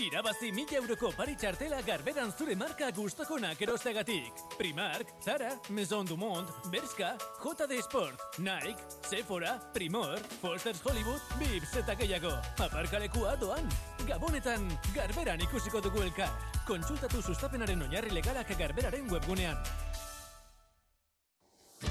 Irabazi 0.04 0.50
mila 0.52 0.74
euroko 0.80 1.12
pari 1.16 1.36
txartela 1.38 1.78
garberan 1.86 2.32
zure 2.34 2.56
marka 2.58 2.90
guztokonak 2.92 3.60
erostegatik. 3.62 4.42
Primark, 4.58 5.12
Zara, 5.24 5.52
Maison 5.70 6.04
du 6.04 6.16
Monde, 6.20 6.50
Berska, 6.72 7.12
JD 7.40 7.78
Sport, 7.86 8.38
Nike, 8.38 8.82
Sephora, 9.08 9.54
Primor, 9.72 10.18
Foster's 10.42 10.82
Hollywood, 10.84 11.22
Bips 11.38 11.76
eta 11.80 11.94
gehiago. 11.94 12.34
Aparkalekua 12.66 13.36
doan. 13.40 13.70
Gabonetan, 14.04 14.66
garberan 14.92 15.40
ikusiko 15.46 15.80
dugu 15.80 16.02
elkar. 16.04 16.34
Kontsultatu 16.66 17.22
sustapenaren 17.22 17.86
oinarri 17.86 18.12
legalak 18.18 18.50
garberaren 18.58 19.08
webgunean. 19.12 19.56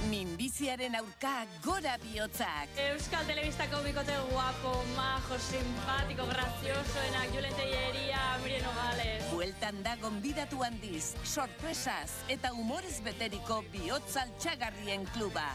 Minbiziaren 0.10 0.96
aurka 0.96 1.46
gora 1.64 1.94
bihotzak. 2.02 2.72
Euskal 2.90 3.26
Telebistako 3.28 3.82
bikote 3.86 4.16
guapo, 4.32 4.74
majo, 4.98 5.38
simpatiko, 5.40 6.26
graziosoenak, 6.30 7.30
Julen 7.36 7.56
Telleria, 7.58 8.22
Miriam 8.44 8.68
Nogales. 8.68 9.24
Bueltan 9.32 9.82
da 9.86 9.96
gonbidatu 10.02 10.64
handiz, 10.66 11.14
sorpresaz 11.24 12.12
eta 12.28 12.54
humorez 12.54 13.00
beteriko 13.06 13.62
bihotzal 13.74 14.34
txagarrien 14.40 15.08
kluba. 15.16 15.48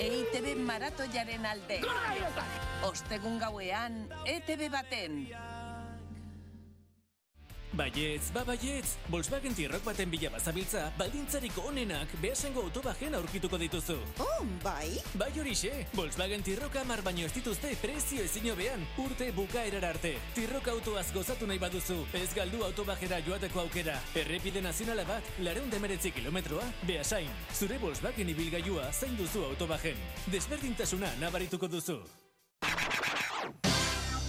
EITB 0.00 0.54
maratoiaren 0.64 1.46
alde. 1.46 1.82
Ostegun 2.88 3.38
gauean, 3.42 4.06
ETB 4.24 4.70
baten. 4.72 5.26
Baietz, 7.72 8.32
ba 8.34 8.42
baietz, 8.44 8.96
Volkswagen 9.08 9.54
Tirrok 9.54 9.84
baten 9.86 10.10
bila 10.10 10.30
bazabiltza, 10.34 10.88
baldintzariko 10.98 11.68
onenak 11.70 12.10
behasengo 12.22 12.64
autobajen 12.66 13.14
aurkituko 13.14 13.58
dituzu. 13.58 13.94
Oh, 14.18 14.42
bai? 14.64 14.98
Bai 15.14 15.30
horixe, 15.38 15.86
Volkswagen 15.94 16.42
Tirrok 16.42 16.80
amar 16.82 17.02
baino 17.06 17.26
ez 17.26 17.32
dituzte 17.32 17.70
prezio 17.80 18.24
ezin 18.26 18.50
hobean, 18.50 18.82
urte 18.98 19.30
bukaerar 19.36 19.86
arte. 19.92 20.16
Tirrok 20.34 20.66
autoaz 20.74 21.06
gozatu 21.14 21.46
nahi 21.46 21.62
baduzu, 21.62 22.00
ez 22.18 22.28
galdu 22.34 22.64
autobajera 22.66 23.20
joateko 23.26 23.62
aukera. 23.62 23.94
Errepide 24.18 24.62
nazionala 24.64 25.04
bat, 25.06 25.30
lareun 25.38 25.70
demeretzi 25.70 26.10
kilometroa, 26.16 26.66
behasain. 26.88 27.30
Zure 27.54 27.78
Volkswagen 27.78 28.34
ibilgailua 28.34 28.90
zain 28.92 29.14
duzu 29.18 29.44
autobajen. 29.52 29.98
Desberdintasuna 30.32 31.14
nabarituko 31.22 31.70
duzu. 31.70 32.00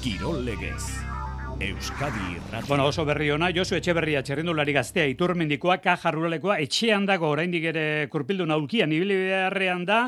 Kirol 0.01 0.45
legez. 0.45 1.20
Euskadi 1.61 2.21
Irratia. 2.33 2.65
Bueno, 2.67 2.87
oso 2.89 3.03
berri 3.05 3.27
ona, 3.29 3.51
Josu 3.53 3.75
Etxeberria 3.77 4.23
txerrindulari 4.25 4.73
gaztea 4.73 5.05
iturmendikoa, 5.11 5.77
kaja 5.83 6.11
ruralekoa, 6.15 6.57
etxean 6.63 7.05
dago 7.05 7.29
oraindik 7.29 7.67
ere 7.69 7.85
kurpildu 8.09 8.47
naulkian 8.49 8.91
ibili 8.95 9.19
beharrean 9.27 9.85
da, 9.85 9.99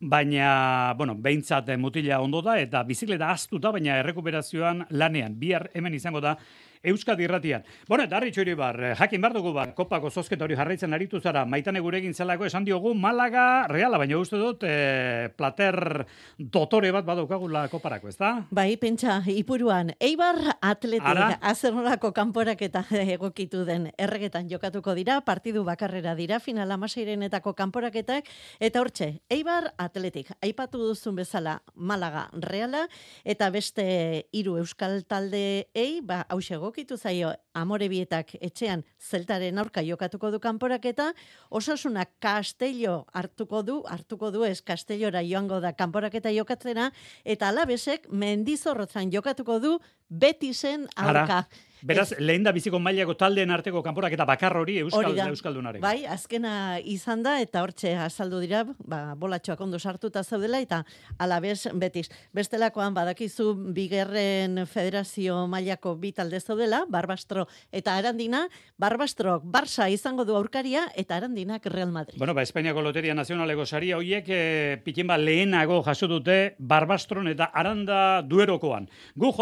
baina, 0.00 0.94
bueno, 0.98 1.16
behintzat 1.18 1.72
mutila 1.82 2.20
ondo 2.22 2.44
da, 2.46 2.60
eta 2.62 2.84
bizikleta 2.86 3.32
astuta, 3.34 3.72
baina 3.74 3.98
errekuperazioan 4.04 4.86
lanean, 4.90 5.34
bihar 5.40 5.66
hemen 5.74 5.98
izango 5.98 6.22
da, 6.22 6.36
Euskadi 6.82 7.26
irratian. 7.26 7.64
Bueno, 7.88 8.06
eta 8.06 8.16
harri 8.16 8.30
txori 8.32 8.54
bar, 8.56 8.78
eh, 8.80 8.94
jakin 8.96 9.20
bar 9.20 9.34
dugu 9.36 9.52
bar, 9.52 9.74
kopako 9.76 10.08
zozketa 10.08 10.46
hori 10.46 10.56
jarraitzen 10.56 10.94
aritu 10.96 11.18
zara, 11.20 11.42
maitane 11.44 11.80
gurekin 11.84 12.14
zelako 12.14 12.46
esan 12.46 12.64
diogu, 12.64 12.94
Malaga, 12.94 13.66
reala, 13.68 13.98
baina 14.00 14.16
uste 14.16 14.38
dut, 14.40 14.64
e, 14.64 15.28
plater 15.36 16.06
dotore 16.38 16.90
bat 16.90 17.04
badaukagula 17.04 17.66
koparako, 17.68 18.08
ez 18.08 18.16
da? 18.16 18.46
Bai, 18.50 18.78
pentsa, 18.80 19.18
ipuruan, 19.28 19.92
eibar 20.00 20.38
atletik, 20.62 21.36
azernolako 21.42 22.14
kanporak 22.16 22.62
eta 22.62 22.86
egokitu 23.16 23.66
den 23.68 23.90
erregetan 23.98 24.48
jokatuko 24.48 24.96
dira, 24.96 25.18
partidu 25.20 25.66
bakarrera 25.68 26.14
dira, 26.16 26.40
final 26.40 26.72
amaseirenetako 26.78 27.52
kanporaketak, 27.60 28.24
eta 28.58 28.80
hortxe, 28.80 29.10
eibar 29.28 29.74
atletik, 29.76 30.32
aipatu 30.40 30.80
duzun 30.86 31.20
bezala, 31.20 31.58
Malaga, 31.74 32.30
reala, 32.32 32.86
eta 33.22 33.50
beste 33.52 33.84
hiru 34.32 34.56
euskal 34.64 35.02
talde 35.04 35.68
ei, 35.74 36.00
ba, 36.00 36.24
hausego 36.30 36.69
egokitu 36.70 36.96
zaio 36.96 37.32
amorebietak 37.54 38.36
etxean 38.40 38.84
zeltaren 39.02 39.58
aurka 39.58 39.82
jokatuko 39.82 40.30
du 40.30 40.38
kanporaketa, 40.40 41.12
osasuna 41.50 42.04
kastello 42.22 43.06
hartuko 43.12 43.62
du, 43.62 43.82
hartuko 43.90 44.30
du 44.30 44.44
ez 44.44 44.60
kastellora 44.62 45.22
joango 45.22 45.60
da 45.60 45.72
kanporaketa 45.72 46.30
jokatzena, 46.30 46.92
eta 47.24 47.48
alabesek 47.48 48.06
mendizorrotzan 48.10 49.10
jokatuko 49.10 49.58
du 49.58 49.78
Betisen 50.10 50.88
Ara, 50.96 51.22
alka. 51.22 51.44
Beraz, 51.82 52.12
lehen 52.20 52.44
da 52.44 52.52
biziko 52.52 52.78
mailako 52.82 53.14
taldeen 53.16 53.50
arteko 53.54 53.80
kanporak 53.82 54.12
eta 54.12 54.26
bakar 54.28 54.56
hori 54.60 54.76
Euskal. 54.82 55.16
Euskaldunaren. 55.30 55.80
Bai, 55.80 56.04
azkena 56.08 56.52
izan 56.84 57.22
da, 57.24 57.38
eta 57.40 57.62
hortxe 57.64 57.94
azaldu 57.96 58.40
dira, 58.42 58.64
ba, 58.84 59.14
bolatxoak 59.16 59.60
ondo 59.64 59.78
sartuta 59.80 60.22
zaudela, 60.22 60.60
eta 60.60 60.82
alabez 61.18 61.70
betis. 61.80 62.10
Bestelakoan, 62.36 62.92
badakizu, 62.94 63.54
bigerren 63.76 64.66
federazio 64.68 65.46
mailako 65.48 65.94
bi 66.00 66.12
talde 66.12 66.40
zaudela, 66.40 66.82
Barbastro 66.88 67.46
eta 67.72 67.96
Arandina, 67.96 68.46
Barbastrok 68.80 69.44
Barça 69.44 69.88
izango 69.90 70.26
du 70.28 70.36
aurkaria, 70.36 70.84
eta 70.96 71.16
Arandinak 71.16 71.66
Real 71.72 71.92
Madrid. 71.94 72.18
Bueno, 72.18 72.34
ba, 72.34 72.44
Espainiako 72.44 72.84
Loteria 72.84 73.16
Nazionaleko 73.16 73.64
saria 73.64 73.96
hoiek 73.96 74.28
e, 74.28 74.42
pikin 74.84 75.08
ba 75.08 75.16
lehenago 75.16 75.80
jaso 75.86 76.10
dute 76.10 76.56
Barbastron 76.58 77.30
eta 77.32 77.50
Aranda 77.54 78.20
duerokoan. 78.20 78.90
Gu 79.16 79.32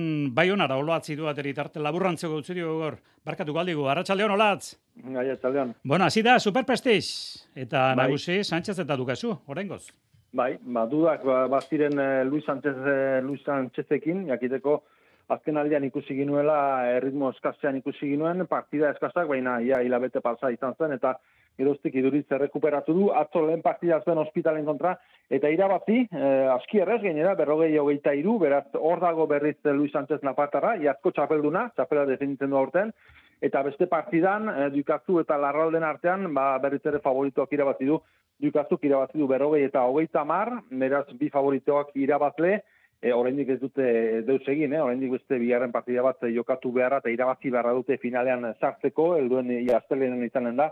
jo 0.00 0.06
dezagun 0.06 0.34
Baionara 0.34 0.76
oloatzi 0.76 1.16
du 1.16 1.26
ateri 1.28 1.52
tarte 1.54 1.80
laburrantzeko 1.80 2.38
utzi 2.38 2.54
dio 2.54 2.78
gor. 2.78 2.96
Barkatu 3.24 3.52
galdigu, 3.52 3.86
Arratsaldeon 3.88 4.30
olatz. 4.30 4.76
Gai, 4.96 5.30
atzaldeon. 5.30 5.74
Bueno, 5.84 6.04
hasi 6.04 6.22
da 6.22 6.38
Super 6.38 6.64
Prestige 6.64 7.44
eta 7.54 7.94
Bai. 7.94 8.06
nagusi 8.06 8.44
Sánchez 8.44 8.78
eta 8.78 8.96
Dukazu, 8.96 9.38
oraingoz. 9.46 9.90
Bai, 10.32 10.58
ba, 10.62 10.86
dudak 10.86 11.24
ba, 11.24 11.46
baziren 11.48 11.98
eh, 11.98 12.24
Luis 12.24 12.44
Sánchez, 12.44 12.76
eh, 12.86 13.20
Luis 13.22 13.42
Sánchezekin, 13.44 14.26
jakiteko 14.28 14.84
azken 15.28 15.56
aldean 15.56 15.84
ikusi 15.84 16.14
ginuela, 16.14 16.86
erritmo 16.88 17.30
eskasean 17.30 17.76
ikusi 17.76 18.08
ginuen, 18.08 18.46
partida 18.46 18.90
eskasak, 18.90 19.28
baina 19.28 19.60
ia 19.60 19.80
hilabete 19.82 20.20
pasa 20.20 20.50
izan 20.50 20.74
zen, 20.78 20.92
eta 20.92 21.18
geroztik 21.60 21.94
iduriz 22.00 22.24
errekuperatu 22.32 22.94
du, 22.96 23.08
atzo 23.14 23.44
lehen 23.46 23.62
partida 23.62 24.00
zen 24.04 24.18
ospitalen 24.22 24.66
kontra, 24.68 24.96
eta 25.30 25.50
irabazi, 25.52 26.02
eh, 26.10 26.46
aski 26.56 26.82
errez 26.82 27.00
gainera, 27.04 27.36
berrogei 27.38 27.72
hogeita 27.78 28.14
iru, 28.16 28.38
beraz 28.42 28.66
hor 28.74 29.02
dago 29.04 29.26
berriz 29.30 29.58
eh, 29.64 29.74
Luis 29.76 29.92
Sánchez 29.92 30.22
Napartara, 30.26 30.76
iazko 30.82 31.12
txapelduna, 31.16 31.68
txapela 31.76 32.06
definitzen 32.08 32.50
du 32.50 32.58
aurten, 32.58 32.94
eta 33.40 33.62
beste 33.66 33.86
partidan, 33.86 34.48
eh, 34.48 34.70
Dukazu 34.74 35.20
eta 35.20 35.38
Larralden 35.38 35.86
artean, 35.86 36.32
ba, 36.34 36.56
berriz 36.62 36.82
ere 36.84 37.04
favoritoak 37.04 37.52
irabazi 37.58 37.92
du, 37.92 38.00
Dukazuk 38.40 38.84
irabazi 38.88 39.18
du 39.20 39.26
berrogei 39.28 39.66
eta 39.66 39.82
hogeita 39.84 40.24
mar, 40.24 40.48
beraz 40.70 41.04
bi 41.20 41.28
favoritoak 41.28 41.90
irabazle, 42.00 42.62
e, 43.00 43.12
oraindik 43.12 43.50
ez 43.52 43.58
dute 43.60 43.84
deus 44.24 44.42
egin, 44.48 44.72
eh? 44.72 44.80
oraindik 44.80 45.12
beste 45.16 45.38
bigarren 45.40 45.72
partida 45.74 46.04
bat 46.06 46.24
jokatu 46.34 46.72
beharra 46.72 47.02
eta 47.02 47.12
irabazi 47.12 47.52
beharra 47.52 47.74
dute 47.76 47.98
finalean 48.00 48.46
sartzeko, 48.60 49.10
helduen 49.18 49.52
iaztelenen 49.58 50.24
izanen 50.24 50.56
da, 50.60 50.70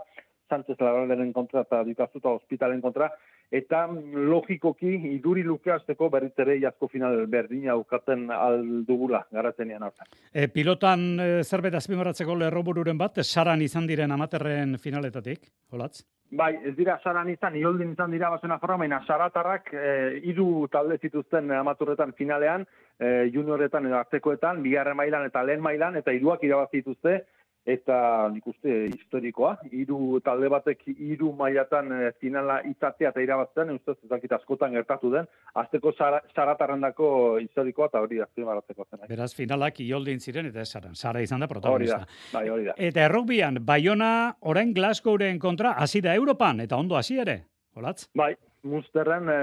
Sánchez 0.49 0.79
Larralderen 0.81 1.31
kontra 1.33 1.63
eta 1.65 1.83
Dukazu 1.87 2.19
eta 2.19 2.33
Hospitalen 2.35 2.81
kontra, 2.81 3.09
eta 3.51 3.85
logikoki 3.89 4.91
iduri 5.13 5.43
luke 5.43 5.71
hasteko 5.73 6.09
berriz 6.09 6.33
ere 6.37 6.57
iazko 6.59 6.89
final 6.91 7.25
berdina 7.27 7.73
aukaten 7.77 8.29
aldugula 8.33 9.25
garatzenean 9.31 9.87
hartan. 9.87 10.07
E, 10.33 10.47
pilotan 10.53 11.09
e, 11.19 11.31
zerbait 11.43 11.75
azpimarratzeko 11.79 12.37
lerrobururen 12.37 12.97
bat, 12.97 13.21
saran 13.23 13.61
izan 13.61 13.87
diren 13.89 14.11
amaterren 14.11 14.77
finaletatik, 14.81 15.51
olatz? 15.71 16.03
Bai, 16.29 16.51
ez 16.61 16.75
dira 16.77 16.99
saran 17.01 17.29
izan, 17.31 17.55
ioldin 17.57 17.95
izan 17.95 18.11
dira 18.13 18.29
basena 18.29 18.59
formaina, 18.61 18.99
saratarrak 19.07 19.71
e, 19.73 20.35
talde 20.71 20.99
zituzten 21.01 21.49
amaturretan 21.51 22.13
finalean, 22.13 22.67
e, 22.99 23.31
junioretan 23.33 23.87
edo 23.87 23.97
artekoetan, 23.97 24.61
bigarren 24.61 24.97
mailan 24.97 25.25
eta 25.25 25.41
lehen 25.43 25.61
mailan, 25.61 25.97
eta 25.97 26.13
hiruak 26.13 26.43
irabazi 26.43 26.83
dituzte, 26.83 27.23
eta 27.69 27.97
nik 28.33 28.47
uste 28.49 28.75
historikoa, 28.89 29.53
hiru 29.71 30.19
talde 30.25 30.49
batek 30.51 30.81
hiru 30.89 31.31
mailatan 31.37 31.91
e, 31.93 31.99
finala 32.21 32.59
izatea 32.69 33.11
eta 33.13 33.23
irabazten, 33.23 33.73
ustez 33.75 33.97
ez 34.03 34.09
dakit 34.11 34.33
askotan 34.39 34.73
gertatu 34.77 35.11
den, 35.13 35.29
azteko 35.61 35.93
sara, 35.97 36.21
saratarrendako 36.35 37.11
historikoa 37.43 37.89
eta 37.91 38.03
hori 38.05 38.21
azpimarratzeko 38.25 38.87
zen. 38.89 39.05
Beraz, 39.09 39.31
finalak 39.37 39.79
ioldin 39.85 40.19
ziren 40.19 40.49
eta 40.49 40.65
ez 40.65 40.69
saran. 40.69 40.95
Sara 40.95 41.21
izan 41.25 41.39
da 41.39 41.49
Hori 41.49 41.53
protagonista. 41.53 42.01
da, 42.05 42.39
bai, 42.39 42.49
hori 42.49 42.67
da. 42.69 42.75
Eta 42.89 43.05
errugbian, 43.05 43.61
Bayona 43.65 44.11
orain 44.41 44.73
Glasgowren 44.73 45.39
kontra 45.39 45.75
hasi 45.77 46.01
da 46.01 46.15
Europan, 46.15 46.61
eta 46.65 46.77
ondo 46.77 46.97
hasi 46.97 47.19
ere, 47.21 47.43
olatz? 47.75 48.09
Bai, 48.17 48.33
Munsterren 48.67 49.29
e, 49.31 49.39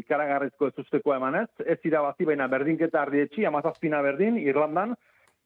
ikaragarrizko 0.00 0.70
ez 0.70 0.78
ustekoa 0.82 1.20
emanez, 1.20 1.48
ez 1.64 1.78
irabazi 1.86 2.26
baina 2.26 2.48
berdinketa 2.50 3.04
ardietxi, 3.04 3.44
amazazpina 3.46 4.00
berdin, 4.02 4.40
Irlandan, 4.42 4.96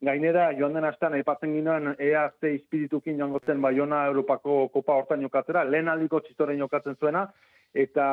Gainera, 0.05 0.51
joan 0.59 0.75
den 0.77 0.85
astean 0.85 1.15
aipatzen 1.17 1.53
ginoen 1.57 1.95
ea 1.99 2.29
ze 2.41 2.55
espiritukin 2.55 3.19
joango 3.19 3.41
zen 3.47 3.61
Baiona 3.63 4.05
Europako 4.07 4.69
Kopa 4.73 4.97
hortan 5.01 5.23
jokatzera, 5.25 5.65
lehen 5.65 5.89
aldiko 5.89 6.21
txistoren 6.21 6.59
jokatzen 6.59 6.97
zuena, 7.01 7.27
eta 7.75 8.07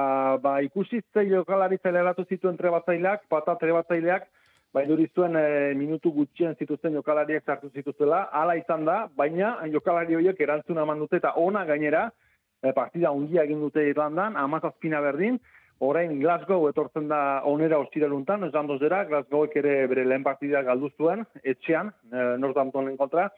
ba, 0.43 0.59
ikusi 0.65 1.01
ze 1.13 1.25
jokalari 1.29 1.77
zeleratu 1.83 2.25
zituen 2.29 2.57
trebatzaileak, 2.57 3.27
pata 3.29 3.55
trebatzaileak, 3.55 4.27
duri 4.87 5.07
zuen 5.15 5.35
e, 5.35 5.73
minutu 5.75 6.11
gutxien 6.15 6.55
zituzten 6.55 6.93
jokalariak 6.93 7.45
sartu 7.45 7.69
zituztela, 7.69 8.23
hala 8.31 8.55
izan 8.55 8.85
da, 8.85 9.07
baina 9.15 9.57
jokalari 9.71 10.15
horiek 10.15 10.39
erantzun 10.39 10.77
eman 10.77 11.07
eta 11.11 11.33
ona 11.35 11.65
gainera, 11.65 12.09
e, 12.63 12.71
partida 12.71 13.11
ungia 13.11 13.43
egin 13.43 13.59
dute 13.59 13.83
Irlandan, 13.89 14.35
amazazpina 14.35 15.01
berdin, 15.01 15.39
orain 15.81 16.19
Glasgow 16.19 16.67
etortzen 16.69 17.07
da 17.09 17.41
onera 17.49 17.79
ostireluntan, 17.81 18.45
esan 18.49 18.69
dozera, 18.69 19.03
Glasgowek 19.09 19.55
ere 19.63 19.73
bere 19.89 20.05
lehen 20.05 20.23
partida 20.23 20.61
galdu 20.67 20.91
zuen, 20.97 21.25
etxean, 21.41 21.89
e, 22.11 22.27
Northamptonen 22.43 22.97
kontra, 22.99 23.29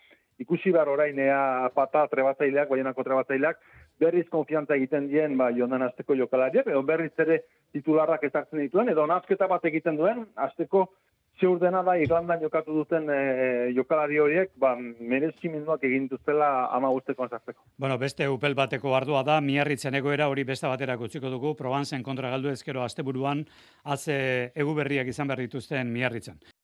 ikusi 0.43 0.73
behar 0.75 0.91
orain 0.91 1.19
ea 1.23 1.69
pata 1.75 2.03
trebatzaileak, 2.11 2.67
baienako 2.69 3.05
trebatzaileak, 3.07 3.61
berriz 4.03 4.25
konfiantza 4.33 4.75
egiten 4.75 5.07
dien 5.07 5.37
ba, 5.39 5.51
jondan 5.55 5.85
azteko 5.87 6.17
jokalariak, 6.19 6.67
edo 6.67 6.83
berriz 6.83 7.13
ere 7.23 7.43
titularrak 7.71 8.25
ezartzen 8.27 8.59
dituen, 8.65 8.91
edo 8.91 9.05
nazketa 9.07 9.47
bat 9.47 9.63
egiten 9.71 9.99
duen, 9.99 10.25
azteko 10.35 10.87
zeur 11.39 11.59
dena 11.59 11.81
da 11.83 11.95
Irlandan 11.97 12.41
jokatu 12.43 12.75
duten 12.77 13.09
e, 13.09 13.19
jokalari 13.75 14.19
horiek, 14.21 14.51
ba, 14.59 14.73
merezimenduak 14.77 15.83
egin 15.87 16.07
duztela 16.11 16.49
ama 16.75 16.91
guzteko 16.93 17.27
sartzeko. 17.27 17.61
Bueno, 17.77 17.97
beste 18.01 18.27
upel 18.29 18.55
bateko 18.55 18.95
ardua 18.95 19.23
da, 19.27 19.39
miarritzen 19.41 19.95
egoera 19.99 20.29
hori 20.29 20.45
beste 20.47 20.69
baterako 20.69 21.09
utziko 21.09 21.31
dugu, 21.33 21.55
Provenzen 21.59 22.03
kontra 22.03 22.29
galdu 22.33 22.53
ezkero 22.53 22.83
asteburuan, 22.83 23.45
atze 23.83 24.17
egu 24.55 24.75
berriak 24.77 25.09
izan 25.09 25.31
behar 25.31 25.45
dituzten 25.47 25.91
miarritzen. 25.93 26.39